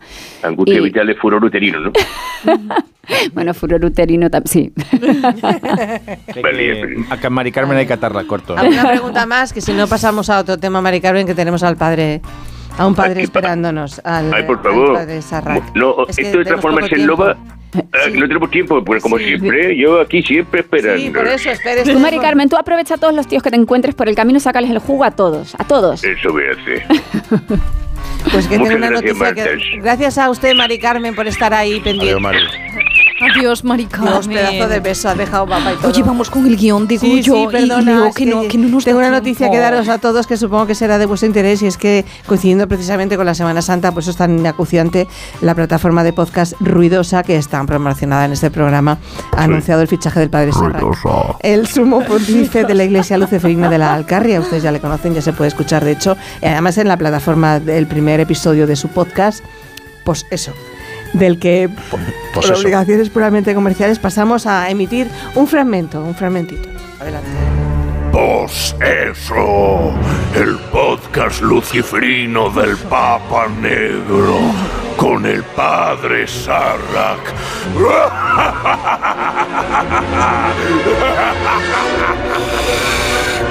[0.42, 1.92] Angustia Y- vital de furor uterino, ¿no?
[3.32, 4.72] Bueno, furor uterino también, sí.
[6.42, 8.56] Vale, a Mari Carmen hay que atarla corto.
[8.56, 9.52] ¿Alguna pregunta más?
[9.52, 12.20] Que si no pasamos a otro tema, Mari Carmen, que tenemos al padre,
[12.78, 14.00] a un padre esperándonos.
[14.04, 14.92] Al, Ay, por al favor.
[14.94, 15.20] padre.
[15.74, 17.36] No, Es esto de transformarse en loba,
[17.74, 17.80] ah,
[18.12, 19.24] no tenemos tiempo, pues como Sí.
[19.24, 20.98] siempre, yo aquí siempre esperando.
[21.00, 21.82] Sí, por eso, espere.
[21.84, 24.36] Tú, Mari Carmen, tú aprovecha a todos los tíos que te encuentres por el camino
[24.38, 26.02] y sácales el jugo a todos, a todos.
[26.04, 26.82] Eso voy a hacer.
[28.32, 29.78] Pues que Muchas tiene una gracias, noticia que...
[29.80, 32.06] Gracias a usted, Mari Carmen, por estar ahí pendiente.
[32.10, 32.38] Adiós, Mari
[33.18, 33.40] Carmen.
[33.40, 35.88] Dios, pedazo de beso, ha dejado papá y todo.
[35.90, 38.26] Oye, vamos con el guion de Sí, Goyo sí, y- y perdona, Leo, es que,
[38.26, 40.98] no, que no nos Tengo una noticia que daros a todos que supongo que será
[40.98, 44.16] de vuestro interés y es que coincidiendo precisamente con la Semana Santa, pues eso es
[44.16, 45.08] tan acuciante,
[45.40, 48.98] la plataforma de podcast Ruidosa, que está promocionada en este programa,
[49.36, 50.82] ha anunciado el fichaje del padre Sarrac.
[51.40, 55.22] El sumo pontífice de la Iglesia Luciferina de la Alcarria, ustedes ya le conocen, ya
[55.22, 58.88] se puede escuchar de hecho, y además en la plataforma del primer episodio de su
[58.88, 59.42] podcast,
[60.04, 60.52] pues eso,
[61.12, 62.54] del que por, pues por eso.
[62.54, 66.68] obligaciones puramente comerciales pasamos a emitir un fragmento, un fragmentito.
[67.00, 67.28] Adelante.
[68.12, 69.92] Pues eso,
[70.34, 74.38] el podcast luciferino del Papa Negro
[74.96, 77.34] con el padre Sarrak.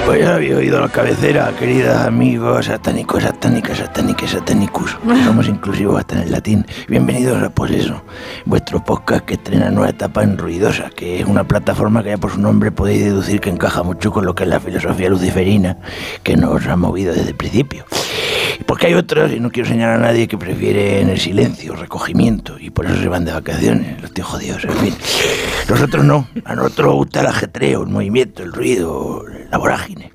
[0.06, 4.96] Pues ya había oído la cabecera, queridos amigos satánicos, satánicas, satánicas, satánicus.
[5.24, 6.64] Somos inclusivos hasta en el latín.
[6.86, 8.04] Bienvenidos a Pues eso,
[8.44, 12.30] vuestro podcast que estrena nueva etapa en Ruidosa, que es una plataforma que ya por
[12.30, 15.78] su nombre podéis deducir que encaja mucho con lo que es la filosofía luciferina
[16.22, 17.84] que nos ha movido desde el principio.
[18.64, 22.70] Porque hay otros, y no quiero señalar a nadie, que prefieren el silencio, recogimiento, y
[22.70, 24.94] por eso se van de vacaciones, los tíos jodidos, en fin.
[25.68, 30.12] Nosotros no, a nosotros nos gusta el ajetreo, el movimiento, el ruido, la vorágine.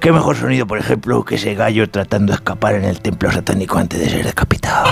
[0.00, 3.78] ¿Qué mejor sonido, por ejemplo, que ese gallo tratando de escapar en el templo satánico
[3.78, 4.90] antes de ser decapitado?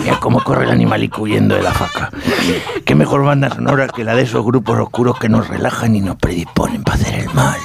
[0.00, 2.10] Mira cómo corre el animalico huyendo de la faca.
[2.84, 6.16] Qué mejor banda sonora que la de esos grupos oscuros que nos relajan y nos
[6.16, 7.58] predisponen para hacer el mal.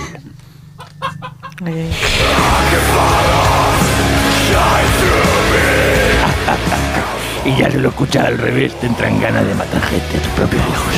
[7.45, 10.31] Y ya se lo escuchas al revés, te entran ganas de matar gente a tus
[10.33, 10.93] propios hijos.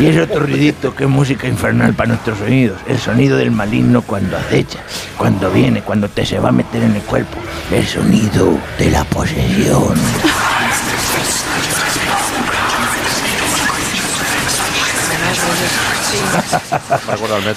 [0.00, 4.02] Y ese otro ruidito que es música infernal para nuestros oídos, el sonido del maligno
[4.02, 4.80] cuando acecha,
[5.16, 7.38] cuando viene, cuando te se va a meter en el cuerpo,
[7.72, 9.94] el sonido de la posesión.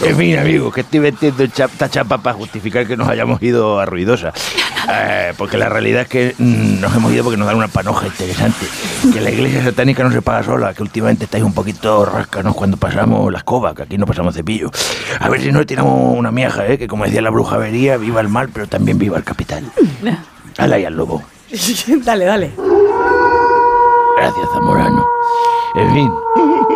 [0.01, 3.85] En fin, amigos, que estoy metiendo esta chapa para justificar que nos hayamos ido a
[3.85, 4.33] Ruidosa.
[4.89, 8.07] Eh, porque la realidad es que mm, nos hemos ido porque nos dan una panoja
[8.07, 8.65] interesante.
[9.13, 12.77] Que la iglesia satánica no se paga sola, que últimamente estáis un poquito rascanos cuando
[12.77, 14.71] pasamos la escoba, que aquí no pasamos cepillo.
[15.19, 16.77] A ver si nos tiramos una miaja, ¿eh?
[16.77, 19.63] que como decía la bruja vería, viva el mal, pero también viva el capital.
[20.57, 21.23] Ala y al lobo.
[22.03, 22.51] dale, dale.
[24.17, 25.05] Gracias, Zamorano.
[25.75, 26.11] En fin,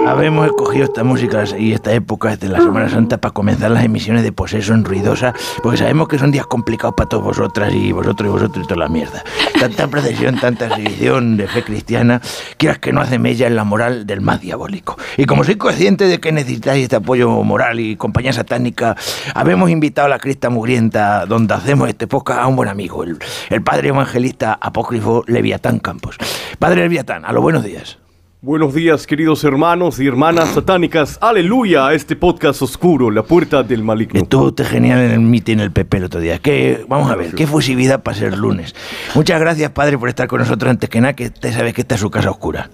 [0.05, 4.23] habemos escogido esta música y esta época de la Semana Santa para comenzar las emisiones
[4.23, 5.33] de Poseso en Ruidosa,
[5.63, 8.81] porque sabemos que son días complicados para todos vosotras y vosotros y vosotros y toda
[8.81, 9.23] la mierda.
[9.59, 12.21] Tanta procesión, tanta exhibición de fe cristiana,
[12.57, 14.97] quieras que no hace mella en la moral del más diabólico.
[15.17, 18.95] Y como soy consciente de que necesitáis este apoyo moral y compañía satánica,
[19.33, 23.17] habemos invitado a la Crista Mugrienta, donde hacemos este podcast, a un buen amigo, el,
[23.49, 26.17] el padre evangelista apócrifo Leviatán Campos.
[26.59, 28.04] Padre Leviatán, a los buenos días.
[28.41, 31.17] Buenos días, queridos hermanos y hermanas satánicas.
[31.19, 34.19] Aleluya a este podcast oscuro, la puerta del maligno.
[34.19, 36.37] Estuvo usted genial en el meeting el PP el otro día.
[36.37, 38.75] Que, vamos a ver, qué fusividad para ser lunes.
[39.15, 41.95] Muchas gracias, padre, por estar con nosotros antes que nada, que usted sabe que esta
[41.95, 42.69] es su casa oscura.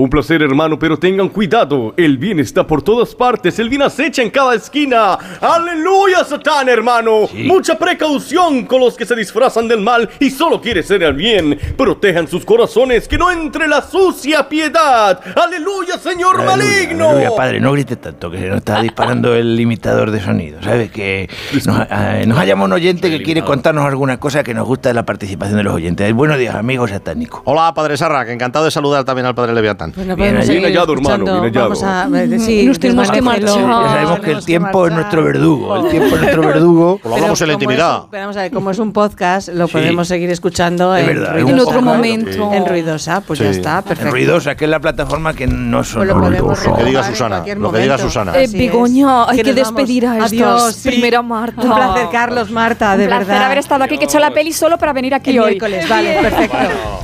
[0.00, 1.92] Un placer, hermano, pero tengan cuidado.
[1.94, 3.58] El bien está por todas partes.
[3.58, 5.18] El bien acecha en cada esquina.
[5.42, 7.28] Aleluya, Satán, hermano.
[7.44, 11.58] Mucha precaución con los que se disfrazan del mal y solo quieren ser el bien.
[11.76, 15.20] Protejan sus corazones, que no entre la sucia piedad.
[15.36, 17.10] Aleluya, Señor maligno.
[17.10, 20.62] Aleluya, padre, no grites tanto, que se nos está disparando el limitador de sonido.
[20.62, 20.90] ¿Sabes?
[20.90, 21.28] Que
[21.66, 24.88] nos, eh, nos ha llamado un oyente que quiere contarnos alguna cosa que nos gusta
[24.88, 26.10] de la participación de los oyentes.
[26.14, 27.42] Buenos días, amigos satánicos.
[27.44, 29.89] Hola, padre Sarra, que encantado de saludar también al padre Leviatán.
[29.92, 29.92] Fran.
[29.94, 31.40] Pues no podemos seguir Bien hallado, hermano, escuchando.
[31.40, 31.68] bien hallado.
[31.70, 33.48] Vamos a ver, sí, Nos tenemos que marchar.
[33.48, 35.76] Ya sabemos que el tiempo es nuestro verdugo.
[35.76, 37.00] El tiempo es nuestro verdugo.
[37.04, 38.02] Lo hablamos en la intimidad.
[38.10, 41.32] pero vamos a ver, como es un podcast, lo podemos seguir escuchando Es en, verdad,
[41.32, 42.52] Ruidosa, en otro momento.
[42.52, 44.10] En Ruidosa, pues ya está, perfecto.
[44.12, 46.70] Ruidosa, que es la plataforma que no Pues son lo ruidosa.
[46.70, 47.98] Lo que diga en Susana, lo que diga.
[47.98, 48.32] Susana.
[48.40, 48.48] Eh.
[48.50, 50.42] Begoña, hay que despedir a sí.
[50.88, 51.62] primera Marta.
[51.62, 53.44] Un placer, Carlos, Marta, de Un placer verdad.
[53.46, 55.50] haber estado aquí, que he hecho la peli solo para venir aquí hoy.
[55.50, 56.56] miércoles, vale, perfecto.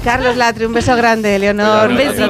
[0.05, 1.39] Carlos Latre, un beso grande.
[1.39, 2.26] Leonor, Un besito.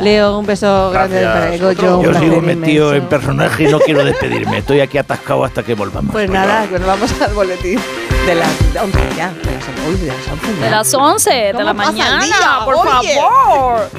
[0.00, 1.20] Leo, un beso grande.
[1.20, 1.60] Gracias.
[1.60, 4.58] Goyo, un Yo sigo metido en personaje y no quiero despedirme.
[4.58, 6.12] Estoy aquí atascado hasta que volvamos.
[6.12, 7.78] Pues nada, nos vamos al boletín
[8.26, 8.48] de las
[8.82, 9.28] 11 ya.
[9.30, 10.64] De las, uy, de las 11 ya.
[10.64, 13.14] De las 11 de ¿Cómo la el mañana, por Oye.
[13.14, 13.90] favor.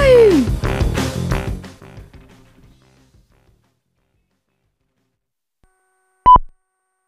[0.00, 0.46] Ay.